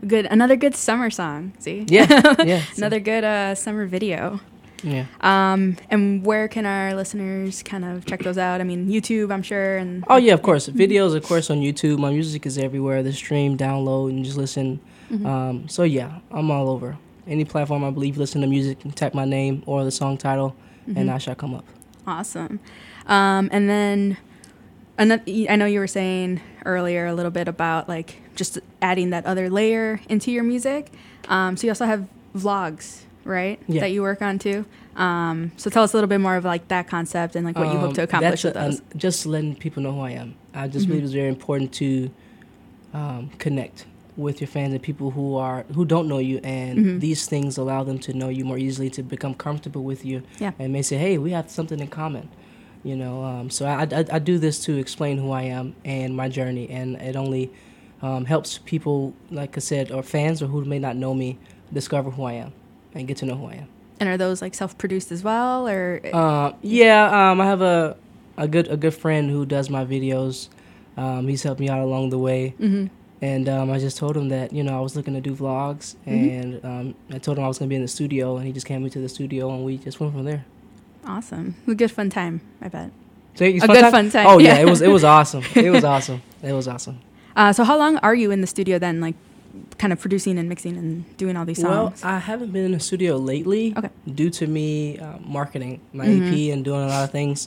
good, 0.07 0.27
another 0.27 0.57
good 0.57 0.75
summer 0.77 1.09
song. 1.11 1.53
See, 1.59 1.87
Yeah. 1.89 2.35
Yeah. 2.45 2.63
another 2.77 3.01
good 3.01 3.25
uh, 3.25 3.55
summer 3.55 3.87
video. 3.87 4.41
Yeah. 4.83 5.07
Um, 5.23 5.77
and 5.89 6.25
where 6.25 6.49
can 6.49 6.67
our 6.67 6.95
listeners 6.95 7.63
kind 7.63 7.83
of 7.85 8.05
check 8.05 8.23
those 8.23 8.37
out? 8.39 8.61
I 8.61 8.65
mean, 8.65 8.89
YouTube, 8.89 9.33
I'm 9.33 9.43
sure, 9.43 9.79
and 9.79 10.05
Oh 10.09 10.17
yeah, 10.17 10.35
of 10.35 10.43
course. 10.43 10.69
Videos, 10.69 11.15
of 11.17 11.23
course, 11.25 11.49
on 11.51 11.59
YouTube. 11.63 11.99
My 11.99 12.11
music 12.11 12.45
is 12.45 12.59
everywhere. 12.59 13.03
The 13.03 13.13
stream, 13.13 13.57
download, 13.57 14.11
and 14.11 14.25
just 14.25 14.37
listen. 14.37 14.81
Mhm. 15.11 15.25
Um, 15.27 15.69
so 15.69 15.83
yeah, 15.85 16.19
I'm 16.31 16.51
all 16.51 16.69
over. 16.69 16.99
Any 17.27 17.45
platform 17.45 17.83
I 17.85 17.91
believe 17.91 18.17
listen 18.19 18.41
to 18.43 18.47
music, 18.47 18.85
and 18.85 18.95
type 18.95 19.15
my 19.15 19.25
name 19.25 19.63
or 19.67 19.83
the 19.85 19.91
song 19.91 20.17
title, 20.17 20.55
and 20.87 21.09
Mhm. 21.09 21.13
I 21.15 21.19
shall 21.19 21.35
come 21.35 21.55
up. 21.55 21.65
Awesome. 22.07 22.61
Um, 23.09 23.49
and 23.53 23.69
then 23.69 24.17
I 24.99 25.05
know 25.57 25.67
you 25.67 25.81
were 25.81 25.87
saying 25.89 26.41
earlier 26.65 27.07
a 27.07 27.15
little 27.15 27.31
bit 27.33 27.49
about 27.49 27.89
like 27.89 28.17
just 28.37 28.59
adding 28.81 29.11
that 29.11 29.27
other 29.27 29.51
layer 29.51 30.01
into 30.09 30.31
your 30.31 30.45
music. 30.45 30.91
Um, 31.29 31.57
so 31.57 31.67
you 31.67 31.71
also 31.71 31.87
have 31.87 32.07
vlogs 32.37 33.03
right? 33.25 33.59
Yeah. 33.67 33.81
That 33.81 33.91
you 33.91 34.03
work 34.03 34.23
on 34.23 34.39
too. 34.39 34.65
Um, 34.95 35.51
so 35.57 35.69
tell 35.69 35.83
us 35.83 35.93
a 35.93 35.97
little 35.97 36.07
bit 36.07 36.21
more 36.21 36.37
of 36.37 36.45
like 36.45 36.69
that 36.69 36.87
concept 36.87 37.35
and 37.35 37.45
like 37.45 37.59
what 37.59 37.67
you 37.73 37.77
hope 37.77 37.95
to 37.95 38.03
Um, 38.03 38.05
accomplish 38.05 38.45
with 38.45 38.55
those. 38.55 38.81
just 38.97 39.27
letting 39.27 39.57
people 39.57 39.83
know 39.83 39.91
who 39.93 39.99
I 40.03 40.13
am. 40.13 40.37
I 40.55 40.69
just 40.69 40.87
Mhm. 40.87 40.91
believe 40.91 41.03
it's 41.05 41.13
very 41.13 41.29
important 41.29 41.73
to 41.73 42.09
um, 42.95 43.31
connect 43.39 43.85
with 44.17 44.41
your 44.41 44.49
fans 44.49 44.73
and 44.73 44.83
people 44.83 45.11
who 45.11 45.37
are 45.37 45.65
who 45.75 45.85
don't 45.85 46.09
know 46.09 46.19
you, 46.19 46.39
and 46.43 46.79
Mhm. 46.79 47.01
these 47.01 47.27
things 47.27 47.59
allow 47.59 47.85
them 47.85 47.99
to 48.01 48.13
know 48.13 48.29
you 48.29 48.45
more 48.45 48.59
easily, 48.59 48.89
to 48.91 49.03
become 49.03 49.35
comfortable 49.35 49.83
with 49.85 50.05
you, 50.05 50.23
Yeah. 50.39 50.53
and 50.59 50.73
may 50.73 50.83
say, 50.83 50.97
"Hey, 50.97 51.19
we 51.19 51.31
have 51.33 51.51
something 51.51 51.81
in 51.81 51.89
common." 51.89 52.29
You 52.83 52.97
know, 52.97 53.25
um, 53.25 53.51
so 53.51 53.67
I, 53.67 53.83
I, 53.83 54.05
I 54.13 54.19
do 54.21 54.39
this 54.39 54.61
to 54.67 54.77
explain 54.79 55.19
who 55.19 55.33
I 55.33 55.43
am 55.43 55.75
and 55.85 56.15
my 56.17 56.29
journey, 56.29 56.69
and 56.71 56.97
it 56.97 57.17
only 57.17 57.51
um, 58.03 58.27
helps 58.27 58.59
people, 58.59 59.13
like 59.31 59.57
I 59.57 59.61
said, 59.61 59.91
or 59.91 60.03
fans 60.03 60.41
or 60.43 60.47
who 60.47 60.65
may 60.65 60.79
not 60.79 60.97
know 60.97 61.13
me, 61.15 61.39
discover 61.73 62.11
who 62.11 62.25
I 62.25 62.35
am 62.35 62.53
and 62.95 63.09
get 63.09 63.17
to 63.19 63.27
know 63.27 63.35
who 63.35 63.47
I 63.47 63.55
am. 63.55 63.69
and 63.99 64.09
are 64.11 64.19
those 64.19 64.43
like 64.43 64.55
self-produced 64.55 65.11
as 65.11 65.25
well, 65.25 65.67
or 65.67 66.01
Uh, 66.13 66.53
yeah, 66.63 67.31
um, 67.31 67.41
I 67.41 67.47
have 67.47 67.63
a 67.63 67.97
a 68.39 68.47
good 68.47 68.69
a 68.69 68.77
good 68.77 68.93
friend 68.95 69.31
who 69.31 69.47
does 69.47 69.69
my 69.71 69.85
videos. 69.85 70.49
Um, 70.99 71.27
he's 71.29 71.43
helped 71.43 71.61
me 71.61 71.69
out 71.71 71.81
along 71.81 72.11
the 72.11 72.19
way, 72.19 72.55
Mhm. 72.61 72.91
And 73.23 73.49
um, 73.49 73.71
I 73.71 73.79
just 73.79 73.97
told 73.97 74.17
him 74.17 74.29
that 74.29 74.53
you 74.53 74.63
know 74.63 74.77
I 74.77 74.81
was 74.81 74.95
looking 74.97 75.15
to 75.15 75.21
do 75.21 75.35
vlogs, 75.35 75.97
Mhm. 76.07 76.41
and 76.43 76.65
um, 76.65 76.95
I 77.11 77.19
told 77.19 77.39
him 77.39 77.45
I 77.45 77.49
was 77.49 77.59
gonna 77.59 77.69
be 77.69 77.77
in 77.77 77.83
the 77.83 77.89
studio, 77.89 78.37
and 78.37 78.47
he 78.47 78.53
just 78.53 78.67
came 78.67 78.83
me 78.83 78.91
to 78.91 79.01
the 79.01 79.09
studio, 79.09 79.51
and 79.55 79.65
we 79.65 79.79
just 79.79 80.01
went 80.01 80.13
from 80.13 80.25
there. 80.25 80.45
awesome, 81.07 81.55
a 81.69 81.75
good 81.75 81.91
fun 81.91 82.11
time, 82.11 82.41
I 82.61 82.69
bet. 82.69 82.91
So 83.35 83.45
A 83.45 83.53
good 83.53 83.91
fun 83.91 84.11
time, 84.11 84.27
Oh 84.27 84.39
yeah, 84.39 84.55
yeah. 84.57 84.63
it 84.63 84.65
was 84.69 84.81
it 84.83 84.89
was 84.89 85.05
awesome. 85.17 85.45
It 85.55 85.71
was 85.71 85.85
awesome. 85.85 86.23
It 86.43 86.53
was 86.53 86.67
awesome. 86.69 86.99
Uh, 87.37 87.53
so 87.53 87.65
how 87.65 87.77
long 87.79 87.99
are 87.99 88.15
you 88.15 88.31
in 88.31 88.41
the 88.41 88.47
studio 88.47 88.79
then, 88.79 88.99
like, 89.01 89.15
kind 89.77 89.93
of 89.93 90.01
producing 90.01 90.39
and 90.39 90.49
mixing 90.49 90.77
and 90.79 91.05
doing 91.19 91.37
all 91.37 91.45
these 91.45 91.61
songs? 91.61 92.03
Well. 92.03 92.15
I 92.15 92.19
haven't 92.19 92.51
been 92.51 92.65
in 92.65 92.73
the 92.73 92.81
studio 92.81 93.17
lately 93.19 93.75
Okay. 93.77 93.91
due 94.15 94.31
to 94.31 94.47
me 94.47 94.99
uh, 94.99 95.19
marketing 95.23 95.81
my 95.93 96.07
Mhm. 96.07 96.33
EP 96.33 96.51
and 96.53 96.65
doing 96.65 96.81
a 96.83 96.87
lot 96.89 97.05
of 97.05 97.11
things. 97.11 97.47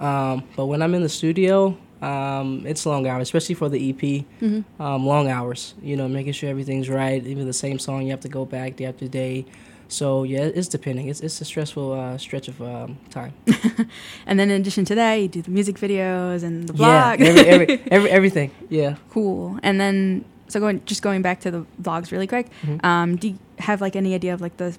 Um, 0.00 0.42
but 0.56 0.66
when 0.66 0.82
I'm 0.82 0.92
in 0.94 1.02
the 1.02 1.08
studio, 1.08 1.76
um, 2.02 2.64
it's 2.66 2.84
long 2.86 3.06
hours, 3.06 3.22
especially 3.22 3.54
for 3.54 3.68
the 3.68 3.78
EP. 3.90 4.24
Mhm. 4.40 4.64
Um, 4.78 5.06
long 5.06 5.28
hours, 5.28 5.74
you 5.82 5.96
know, 5.96 6.08
making 6.08 6.32
sure 6.32 6.48
everything's 6.50 6.88
right. 6.88 7.24
Even 7.26 7.46
the 7.46 7.52
same 7.52 7.78
song, 7.78 8.02
you 8.04 8.10
have 8.10 8.20
to 8.20 8.28
go 8.28 8.44
back 8.44 8.76
day 8.76 8.84
after 8.86 9.08
day. 9.08 9.44
So 9.88 10.22
yeah, 10.22 10.40
it's 10.58 10.68
depending. 10.68 11.08
It's 11.08 11.20
it's 11.20 11.40
a 11.40 11.44
stressful 11.44 11.92
uh, 11.92 12.18
stretch 12.18 12.48
of 12.48 12.60
um, 12.60 12.98
time. 13.10 13.32
And 14.26 14.38
then 14.38 14.50
in 14.50 14.60
addition 14.60 14.84
to 14.86 14.94
that, 14.96 15.14
you 15.14 15.28
do 15.28 15.42
the 15.42 15.50
music 15.50 15.76
videos 15.76 16.42
and 16.42 16.68
the 16.68 16.74
Yeah, 16.74 17.16
vlog. 17.16 17.20
every, 17.20 17.46
every, 17.48 17.80
every, 17.90 18.10
everything. 18.10 18.50
Yeah. 18.68 18.96
cool. 19.10 19.58
And 19.62 19.80
then 19.80 20.24
so 20.48 20.60
going 20.60 20.82
just 20.84 21.02
going 21.02 21.22
back 21.22 21.40
to 21.40 21.50
the 21.50 21.64
vlogs 21.82 22.10
really 22.12 22.26
quick. 22.26 22.48
Mhm. 22.62 22.84
Um, 22.84 23.16
do 23.16 23.28
you 23.28 23.38
have 23.58 23.80
like 23.80 23.96
any 23.96 24.14
idea 24.14 24.34
of 24.34 24.40
like 24.40 24.56
the 24.58 24.76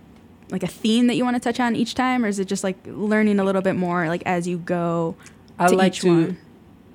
like 0.52 0.64
a 0.64 0.68
theme 0.68 1.08
that 1.08 1.16
you 1.16 1.24
want 1.26 1.36
to 1.36 1.40
touch 1.40 1.60
on 1.60 1.76
each 1.76 1.94
time, 1.96 2.24
or 2.24 2.28
is 2.28 2.40
it 2.40 2.48
just 2.48 2.64
like 2.64 2.78
learning 2.86 3.40
a 3.40 3.44
little 3.44 3.62
bit 3.62 3.76
more 3.76 4.08
like 4.08 4.24
as 4.26 4.48
you 4.48 4.58
go? 4.60 5.16
I 5.60 5.68
to 5.68 5.76
like 5.76 5.94
each 5.94 6.02
to. 6.02 6.10
one? 6.10 6.38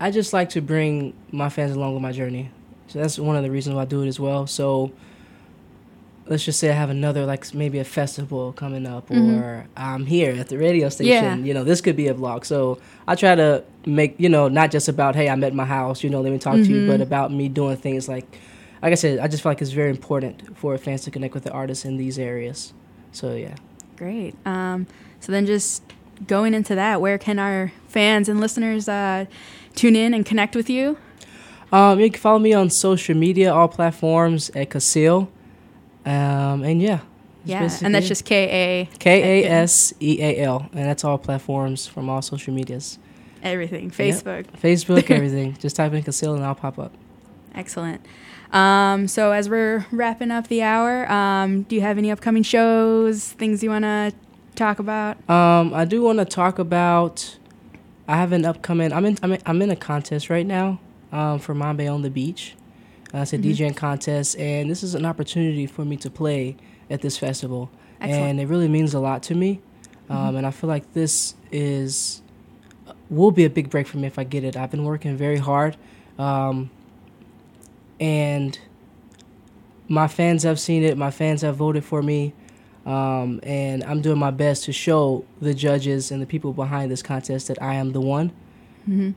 I 0.00 0.10
just 0.10 0.32
like 0.32 0.50
to 0.50 0.60
bring 0.60 1.14
my 1.30 1.48
fans 1.48 1.74
along 1.74 1.94
with 1.94 2.02
my 2.02 2.12
journey. 2.12 2.50
So 2.88 2.98
that's 2.98 3.18
one 3.18 3.36
of 3.36 3.42
the 3.42 3.50
reasons 3.50 3.76
why 3.76 3.82
I 3.82 3.84
do 3.86 4.02
it 4.02 4.08
as 4.08 4.20
well. 4.20 4.46
So 4.46 4.92
let's 6.26 6.44
just 6.44 6.58
say 6.58 6.70
I 6.70 6.72
have 6.72 6.90
another 6.90 7.26
like 7.26 7.52
maybe 7.54 7.78
a 7.78 7.84
festival 7.84 8.52
coming 8.52 8.86
up 8.86 9.08
Mhm. 9.10 9.40
or 9.40 9.66
I'm 9.76 10.06
here 10.06 10.32
at 10.32 10.48
the 10.48 10.56
radio 10.58 10.88
station. 10.88 11.12
Yeah. 11.12 11.36
You 11.36 11.52
know, 11.54 11.64
this 11.64 11.80
could 11.80 11.96
be 11.96 12.08
a 12.08 12.14
vlog. 12.14 12.44
So 12.46 12.78
I 13.06 13.14
try 13.14 13.34
to 13.34 13.62
make, 13.86 14.14
you 14.18 14.28
know, 14.30 14.48
not 14.48 14.70
just 14.70 14.88
about, 14.88 15.16
hey, 15.16 15.28
I'm 15.28 15.44
at 15.44 15.54
my 15.54 15.66
house, 15.66 16.02
you 16.02 16.08
know, 16.10 16.20
let 16.22 16.32
me 16.32 16.38
talk 16.38 16.54
to 16.54 16.64
you, 16.64 16.86
but 16.88 17.00
about 17.00 17.30
me 17.32 17.48
doing 17.48 17.76
things 17.76 18.08
like 18.08 18.26
like 18.82 18.92
I 18.92 18.96
said, 18.96 19.18
I 19.18 19.28
just 19.28 19.42
feel 19.42 19.50
like 19.50 19.62
it's 19.62 19.70
very 19.70 19.88
important 19.88 20.58
for 20.58 20.76
fans 20.76 21.02
to 21.04 21.10
connect 21.10 21.32
with 21.32 21.44
the 21.44 21.50
artists 21.52 21.86
in 21.86 21.96
these 21.96 22.18
areas. 22.18 22.74
So 23.12 23.34
yeah. 23.34 23.54
Great. 23.96 24.34
Um, 24.44 24.86
so 25.20 25.32
then 25.32 25.46
just 25.46 25.82
going 26.26 26.52
into 26.52 26.74
that, 26.74 27.00
where 27.00 27.16
can 27.16 27.38
our 27.38 27.72
fans 27.88 28.28
and 28.28 28.40
listeners 28.40 28.86
uh, 28.88 29.24
tune 29.74 29.96
in 29.96 30.14
and 30.14 30.24
connect 30.24 30.54
with 30.56 30.68
you? 30.70 30.96
Um, 31.72 31.98
you 31.98 32.10
can 32.10 32.20
follow 32.20 32.38
me 32.38 32.52
on 32.52 32.70
social 32.70 33.16
media, 33.16 33.52
all 33.52 33.68
platforms 33.68 34.50
at 34.50 34.70
Kaseal. 34.70 35.28
Um, 36.06 36.62
and 36.62 36.80
yeah. 36.80 37.00
Yeah, 37.46 37.68
and 37.82 37.94
that's 37.94 38.08
just 38.08 38.24
K 38.24 38.88
A 38.90 38.98
K 38.98 39.42
A 39.42 39.50
S 39.50 39.92
E 40.00 40.18
A 40.18 40.44
L, 40.44 40.66
and 40.72 40.86
that's 40.86 41.04
all 41.04 41.18
platforms 41.18 41.86
from 41.86 42.08
all 42.08 42.22
social 42.22 42.54
medias, 42.54 42.98
everything. 43.42 43.90
Facebook. 43.90 44.46
Facebook, 44.62 45.10
everything. 45.10 45.54
Just 45.60 45.76
type 45.76 45.92
in 45.92 46.02
Kaseal 46.02 46.36
and 46.36 46.44
I'll 46.44 46.54
pop 46.54 46.78
up. 46.78 46.94
Excellent. 47.54 48.00
Um, 48.50 49.08
so 49.08 49.32
as 49.32 49.50
we're 49.50 49.84
wrapping 49.90 50.30
up 50.30 50.48
the 50.48 50.62
hour, 50.62 51.10
um, 51.10 51.62
do 51.62 51.74
you 51.76 51.82
have 51.82 51.98
any 51.98 52.10
upcoming 52.10 52.44
shows, 52.44 53.32
things 53.32 53.62
you 53.62 53.68
want 53.68 53.84
to 53.84 54.12
talk 54.54 54.78
about? 54.78 55.16
Um, 55.28 55.74
I 55.74 55.84
do 55.84 56.00
want 56.00 56.20
to 56.20 56.24
talk 56.24 56.58
about. 56.58 57.36
I 58.06 58.16
have 58.16 58.32
an 58.32 58.44
upcoming. 58.44 58.92
I'm 58.92 59.04
in. 59.04 59.18
I'm 59.22 59.32
in, 59.32 59.40
I'm 59.46 59.62
in 59.62 59.70
a 59.70 59.76
contest 59.76 60.28
right 60.30 60.46
now. 60.46 60.80
Um, 61.12 61.38
for 61.38 61.54
Mamby 61.54 61.92
on 61.92 62.02
the 62.02 62.10
Beach. 62.10 62.54
Uh, 63.14 63.18
it's 63.18 63.32
a 63.32 63.38
Mhm. 63.38 63.44
DJing 63.44 63.76
contest, 63.76 64.36
and 64.36 64.68
this 64.68 64.82
is 64.82 64.96
an 64.96 65.06
opportunity 65.06 65.64
for 65.66 65.84
me 65.84 65.96
to 65.98 66.10
play 66.10 66.56
at 66.90 67.02
this 67.02 67.16
festival, 67.16 67.70
Excellent. 68.00 68.30
and 68.30 68.40
it 68.40 68.48
really 68.48 68.66
means 68.66 68.94
a 68.94 68.98
lot 68.98 69.22
to 69.24 69.34
me. 69.36 69.60
Um, 70.10 70.34
Mhm. 70.34 70.38
And 70.38 70.46
I 70.46 70.50
feel 70.50 70.68
like 70.68 70.92
this 70.92 71.34
is 71.52 72.20
will 73.08 73.30
be 73.30 73.44
a 73.44 73.50
big 73.50 73.70
break 73.70 73.86
for 73.86 73.98
me 73.98 74.06
if 74.08 74.18
I 74.18 74.24
get 74.24 74.42
it. 74.42 74.56
I've 74.56 74.70
been 74.72 74.82
working 74.84 75.16
very 75.16 75.36
hard, 75.36 75.76
um, 76.18 76.70
and 78.00 78.58
my 79.88 80.08
fans 80.08 80.42
have 80.42 80.58
seen 80.58 80.82
it. 80.82 80.98
My 80.98 81.10
fans 81.12 81.42
have 81.42 81.54
voted 81.56 81.84
for 81.84 82.02
me, 82.02 82.32
um, 82.86 83.40
and 83.42 83.82
I'm 83.84 84.00
doing 84.02 84.18
my 84.18 84.30
best 84.30 84.64
to 84.64 84.72
show 84.72 85.24
the 85.40 85.54
judges 85.54 86.10
and 86.10 86.20
the 86.20 86.26
people 86.26 86.52
behind 86.52 86.90
this 86.90 87.02
contest 87.02 87.48
that 87.48 87.60
I 87.62 87.74
am 87.74 87.92
the 87.92 88.00
one. 88.00 88.32
hmm 88.84 89.10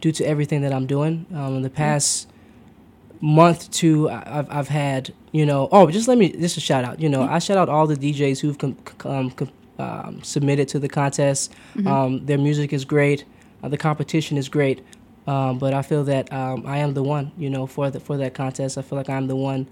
Due 0.00 0.12
to 0.12 0.24
everything 0.26 0.60
that 0.62 0.72
I'm 0.72 0.86
doing, 0.86 1.24
um, 1.34 1.56
in 1.56 1.62
the 1.62 1.70
past 1.70 2.28
month 3.20 3.70
to 3.70 4.10
I- 4.10 4.38
I've 4.38 4.50
I've 4.50 4.68
had 4.68 5.14
you 5.32 5.46
know 5.46 5.68
oh 5.72 5.90
just 5.90 6.08
let 6.08 6.18
me 6.18 6.30
just 6.30 6.56
a 6.58 6.60
shout 6.60 6.84
out 6.84 7.00
you 7.00 7.08
know 7.08 7.22
I 7.22 7.38
shout 7.38 7.56
out 7.56 7.68
all 7.70 7.86
the 7.86 7.96
DJs 7.96 8.40
who've 8.40 8.58
com- 8.58 8.76
com- 8.98 9.30
com- 9.30 9.50
um, 9.78 10.22
submitted 10.22 10.68
to 10.68 10.78
the 10.78 10.88
contest. 10.88 11.52
Mhm. 11.74 11.86
Um, 11.86 12.26
their 12.26 12.38
music 12.38 12.72
is 12.72 12.84
great. 12.84 13.24
Uh, 13.62 13.68
the 13.68 13.76
competition 13.78 14.36
is 14.36 14.48
great. 14.48 14.84
Um, 15.26 15.58
but 15.58 15.72
I 15.74 15.82
feel 15.82 16.04
that 16.04 16.32
um, 16.32 16.64
I 16.66 16.78
am 16.78 16.94
the 16.94 17.02
one, 17.02 17.32
you 17.38 17.48
know, 17.50 17.66
for 17.66 17.90
the, 17.90 17.98
for 17.98 18.16
that 18.18 18.34
contest. 18.34 18.76
I 18.78 18.82
feel 18.82 18.96
like 18.98 19.08
I'm 19.10 19.26
the 19.26 19.34
one 19.36 19.66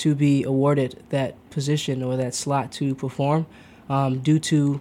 to 0.00 0.14
be 0.14 0.42
awarded 0.44 1.02
that 1.10 1.34
position 1.50 2.02
or 2.02 2.16
that 2.16 2.34
slot 2.34 2.72
to 2.72 2.94
perform 2.94 3.46
um, 3.88 4.20
due 4.20 4.38
to 4.38 4.80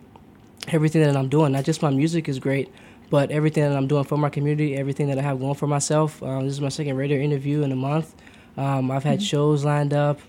everything 0.70 1.02
that 1.02 1.16
I'm 1.16 1.30
doing. 1.30 1.52
Not 1.52 1.64
just 1.66 1.82
my 1.82 1.90
music 1.90 2.30
is 2.30 2.40
great, 2.40 2.70
but 3.10 3.32
everything 3.32 3.64
that 3.64 3.76
I'm 3.76 3.88
doing 3.88 4.04
for 4.04 4.18
my 4.18 4.30
community, 4.30 4.76
everything 4.76 5.08
that 5.08 5.18
I 5.18 5.22
have 5.22 5.40
going 5.40 5.56
for 5.56 5.68
myself. 5.68 6.22
Um, 6.24 6.46
this 6.46 6.54
is 6.54 6.62
my 6.62 6.70
second 6.70 6.96
radio 6.96 7.20
interview 7.20 7.64
in 7.64 7.72
a 7.72 7.76
month. 7.76 8.14
Um, 8.58 8.92
I've 8.92 9.04
had 9.04 9.22
shows 9.22 9.64
lined 9.66 9.94
up, 9.94 10.20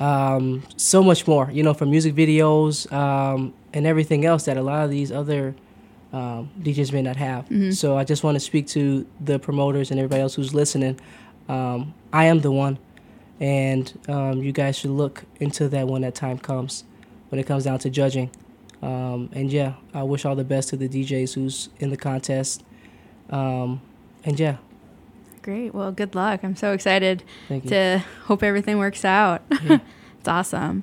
um, 0.00 0.62
so 0.76 1.02
much 1.02 1.26
more, 1.26 1.50
you 1.50 1.62
know, 1.62 1.74
for 1.74 1.86
music 1.86 2.14
videos 2.14 2.90
um, 2.92 3.54
and 3.72 3.86
everything 3.86 4.24
else 4.24 4.44
that 4.44 4.56
a 4.56 4.62
lot 4.62 4.84
of 4.84 4.90
these 4.90 5.10
other 5.12 5.54
um, 6.12 6.50
DJs 6.62 6.92
may 6.92 7.02
not 7.02 7.16
have. 7.16 7.48
Mhm. 7.48 7.74
So 7.74 7.96
I 7.96 8.04
just 8.04 8.22
want 8.24 8.36
to 8.36 8.40
speak 8.40 8.66
to 8.68 9.06
the 9.20 9.38
promoters 9.38 9.90
and 9.90 9.98
everybody 10.00 10.22
else 10.22 10.34
who's 10.34 10.54
listening. 10.54 10.98
Um, 11.48 11.94
I 12.12 12.24
am 12.26 12.40
the 12.40 12.50
one, 12.50 12.78
and 13.40 13.98
um, 14.08 14.42
you 14.42 14.52
guys 14.52 14.78
should 14.78 14.90
look 14.90 15.24
into 15.40 15.68
that 15.68 15.86
when 15.86 16.02
that 16.02 16.14
time 16.14 16.38
comes, 16.38 16.84
when 17.28 17.38
it 17.38 17.46
comes 17.46 17.64
down 17.64 17.78
to 17.80 17.90
judging. 17.90 18.30
Um, 18.82 19.30
and 19.32 19.52
yeah, 19.52 19.74
I 19.92 20.02
wish 20.04 20.24
all 20.24 20.36
the 20.36 20.44
best 20.44 20.68
to 20.70 20.76
the 20.76 20.88
DJs 20.88 21.34
who's 21.34 21.68
in 21.78 21.90
the 21.90 21.96
contest. 21.96 22.62
Um, 23.30 23.80
and 24.24 24.38
yeah, 24.38 24.56
Great. 25.42 25.72
Well, 25.72 25.92
good 25.92 26.14
luck. 26.14 26.40
I'm 26.42 26.56
so 26.56 26.72
excited 26.72 27.22
to 27.48 28.04
hope 28.24 28.42
everything 28.42 28.76
works 28.76 29.02
out. 29.02 29.40
Yeah. 29.62 29.78
it's 30.18 30.28
awesome. 30.28 30.82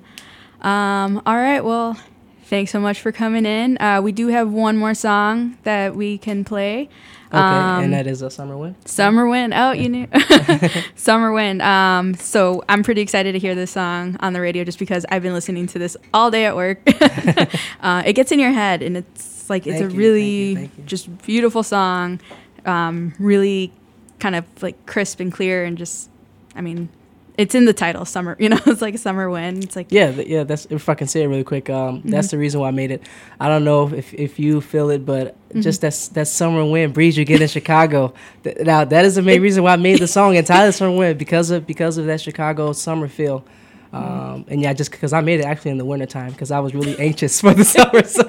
Um, 0.62 1.22
all 1.24 1.36
right. 1.36 1.64
Well, 1.64 2.00
thanks 2.46 2.72
so 2.72 2.80
much 2.80 3.00
for 3.02 3.12
coming 3.12 3.46
in. 3.46 3.78
Uh, 3.82 4.02
we 4.02 4.12
do 4.12 4.28
have 4.28 4.52
one 4.52 4.78
more 4.78 4.94
song 4.94 5.58
that 5.64 5.96
we 5.96 6.18
can 6.18 6.44
play. 6.44 6.90
Okay, 7.30 7.38
Um, 7.38 7.84
and 7.86 7.94
that 7.94 8.08
is 8.08 8.22
a 8.22 8.30
summer 8.30 8.56
wind. 8.58 8.76
Summer 8.86 9.28
Wind. 9.28 9.54
Oh, 9.54 9.72
you 9.72 9.90
knew. 9.90 10.08
Summer 10.96 11.32
Wind. 11.34 11.62
Um, 11.62 12.14
so 12.14 12.64
I'm 12.70 12.84
pretty 12.84 13.02
excited 13.02 13.32
to 13.34 13.40
hear 13.40 13.56
this 13.56 13.72
song 13.72 14.16
on 14.20 14.34
the 14.34 14.40
radio 14.42 14.64
just 14.64 14.80
because 14.80 15.06
I've 15.10 15.24
been 15.24 15.34
listening 15.34 15.68
to 15.68 15.80
this 15.80 15.98
all 16.14 16.30
day 16.32 16.46
at 16.46 16.56
work. 16.56 16.80
uh, 17.82 18.04
it 18.06 18.14
gets 18.14 18.32
in 18.32 18.40
your 18.40 18.52
head 18.52 18.82
and 18.82 18.96
it's 18.96 19.50
like, 19.50 19.66
it's 19.68 19.80
Thank 19.80 19.92
a 19.92 19.94
you, 19.94 20.00
really 20.00 20.56
thank 20.56 20.62
you, 20.62 20.68
thank 20.68 20.78
you. 20.78 20.84
just 20.86 21.24
beautiful 21.26 21.64
song. 21.64 22.20
Um, 22.66 23.14
really 23.20 23.72
kind 24.20 24.36
of 24.36 24.46
like 24.62 24.86
crisp 24.86 25.20
and 25.20 25.32
clear 25.34 25.66
and 25.66 25.78
just, 25.78 26.10
I 26.56 26.62
mean, 26.62 26.90
it's 27.38 27.54
in 27.56 27.66
the 27.66 27.74
title, 27.74 28.06
summer. 28.06 28.36
You 28.40 28.50
know, 28.50 28.60
it's 28.66 28.82
like 28.82 28.98
summer 28.98 29.30
wind. 29.30 29.64
It's 29.64 29.76
like 29.76 29.88
Yeah, 29.92 30.10
yeah. 30.12 30.44
That's 30.44 30.66
if 30.70 30.88
I 30.90 30.96
can 30.96 31.08
say 31.08 31.24
it 31.24 31.28
really 31.28 31.44
quick. 31.44 31.70
Um, 31.70 32.02
that's 32.06 32.32
the 32.32 32.38
reason 32.38 32.60
why 32.62 32.68
I 32.70 32.72
made 32.72 32.92
it. 32.92 33.04
I 33.40 33.48
don't 33.48 33.64
know 33.64 33.88
if 33.94 34.14
if 34.14 34.40
you 34.40 34.62
feel 34.62 34.90
it, 34.90 35.06
but 35.06 35.36
just 35.62 35.82
that 35.82 36.10
that 36.14 36.28
summer 36.28 36.66
wind 36.66 36.94
breeze 36.94 37.18
you 37.18 37.26
get 37.26 37.42
in 37.42 37.48
Chicago. 37.48 38.14
Th- 38.44 38.58
now 38.62 38.86
that 38.86 39.06
is 39.06 39.16
the 39.16 39.22
main 39.22 39.42
reason 39.42 39.64
why 39.64 39.74
I 39.74 39.78
made 39.78 40.00
the 40.00 40.08
song 40.08 40.36
entitled 40.36 40.74
"Summer 40.76 40.96
Wind" 40.96 41.18
because 41.20 41.52
of 41.52 41.66
because 41.68 41.98
of 41.98 42.06
that 42.08 42.22
Chicago 42.22 42.74
summer 42.74 43.08
feel. 43.08 43.46
Um, 43.94 44.44
and 44.50 44.60
yeah, 44.62 44.74
just 44.74 44.92
because 44.92 45.14
I 45.14 45.22
made 45.22 45.40
it 45.40 45.44
actually 45.46 45.72
in 45.72 45.78
the 45.78 45.86
wintertime 45.86 46.32
because 46.32 46.52
I 46.52 46.60
was 46.60 46.76
really 46.76 47.00
anxious 47.00 47.40
for 47.40 47.54
the 47.54 47.64
summer. 47.76 48.04
So 48.04 48.24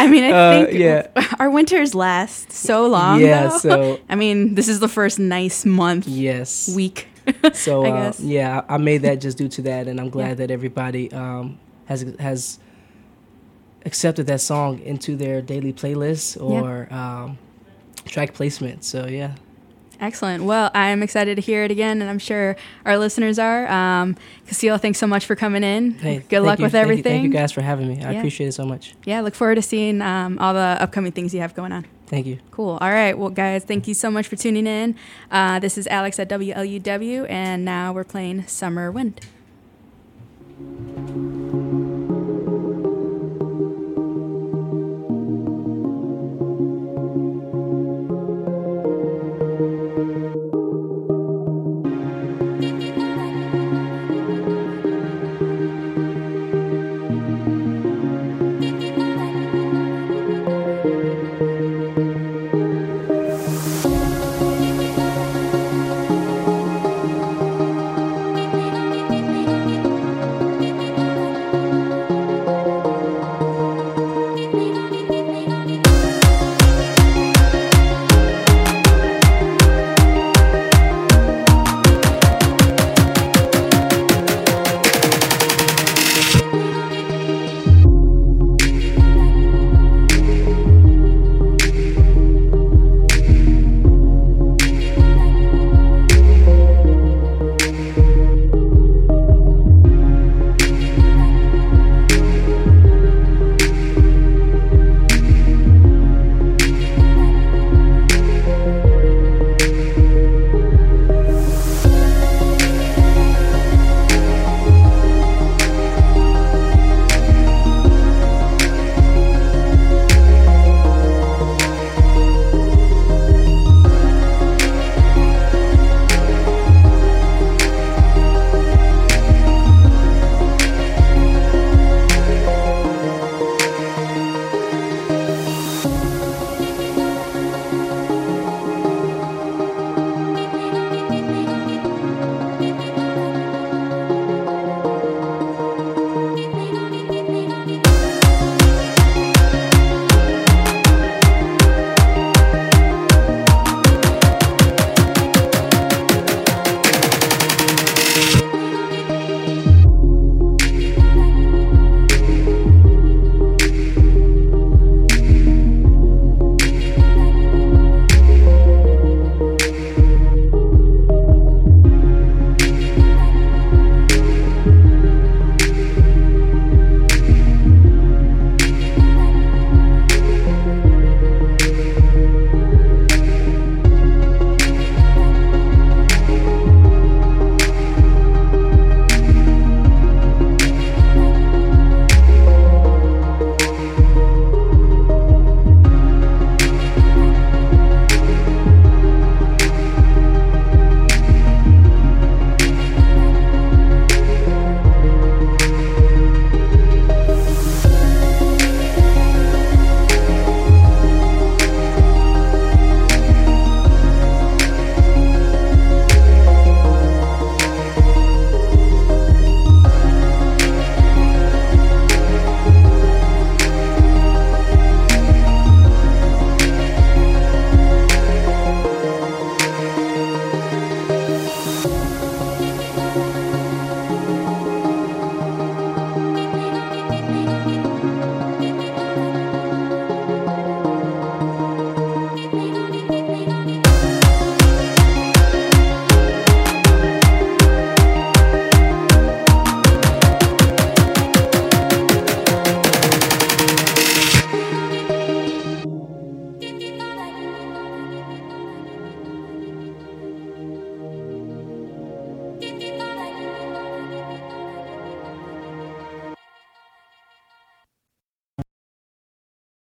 I 0.00 0.06
mean, 0.06 0.22
I 0.22 0.30
Uh, 0.30 0.64
think 0.66 0.78
yeah. 0.78 1.08
our 1.40 1.50
winters 1.50 1.92
last 1.92 2.52
so 2.52 2.86
long. 2.86 3.20
Yeah, 3.20 3.48
though. 3.48 3.58
so- 3.58 4.00
I 4.08 4.14
mean, 4.14 4.54
this 4.54 4.68
is 4.68 4.78
the 4.78 4.86
first 4.86 5.18
nice 5.18 5.64
month 5.66 6.06
yes, 6.06 6.72
week. 6.72 7.08
So 7.54 7.84
I 7.84 7.90
uh, 8.08 8.12
yeah, 8.18 8.62
I 8.68 8.76
made 8.78 9.02
that 9.02 9.20
just 9.20 9.38
due 9.38 9.48
to 9.48 9.62
that, 9.62 9.86
and 9.88 10.00
I'm 10.00 10.10
glad 10.10 10.28
Yeah. 10.28 10.34
that 10.34 10.50
everybody 10.50 11.10
um, 11.12 11.58
has 11.86 12.02
has 12.18 12.58
accepted 13.84 14.26
that 14.26 14.40
song 14.40 14.80
into 14.80 15.16
their 15.16 15.40
daily 15.40 15.72
playlist 15.72 16.40
or 16.42 16.92
um, 16.92 17.38
track 18.04 18.34
placement. 18.34 18.84
So 18.84 19.06
yeah, 19.06 19.34
Excellent. 20.00 20.44
Well, 20.44 20.70
I'm 20.74 21.02
excited 21.02 21.34
to 21.36 21.40
hear 21.42 21.64
it 21.64 21.72
again, 21.72 22.00
and 22.00 22.08
I'm 22.08 22.20
sure 22.20 22.54
our 22.84 22.96
listeners 22.98 23.36
are. 23.38 23.66
Um, 23.68 24.16
thanks 24.46 24.98
so 24.98 25.06
much 25.08 25.26
for 25.26 25.34
coming 25.34 25.64
in. 25.64 25.92
hey, 25.94 26.22
Good 26.28 26.42
luck 26.42 26.58
you- 26.60 26.64
with 26.64 26.72
thank 26.72 26.86
you- 26.86 26.90
everything. 26.92 27.22
Thank 27.22 27.24
you, 27.24 27.30
guys 27.30 27.50
for 27.50 27.62
having 27.62 27.88
me. 27.88 28.04
I 28.04 28.12
Yeah. 28.12 28.18
appreciate 28.18 28.46
it 28.46 28.52
so 28.52 28.64
much. 28.64 28.94
Yeah, 29.04 29.20
look 29.22 29.34
forward 29.34 29.56
to 29.56 29.62
seeing 29.62 30.00
um, 30.00 30.38
all 30.38 30.54
the 30.54 30.60
upcoming 30.80 31.10
things 31.12 31.34
you 31.34 31.40
have 31.40 31.52
going 31.54 31.72
on. 31.72 31.84
Thank 32.08 32.26
you. 32.26 32.38
Cool. 32.50 32.78
All 32.80 32.90
right. 32.90 33.16
Well, 33.16 33.30
guys, 33.30 33.64
thank 33.64 33.86
you 33.86 33.94
so 33.94 34.10
much 34.10 34.26
for 34.28 34.36
tuning 34.36 34.66
in. 34.66 34.96
Uh, 35.30 35.58
this 35.58 35.76
is 35.76 35.86
Alex 35.88 36.18
at 36.18 36.28
WLUW, 36.28 37.28
and 37.28 37.64
now 37.64 37.92
we're 37.92 38.04
playing 38.04 38.46
Summer 38.46 38.90
Wind. 38.90 39.20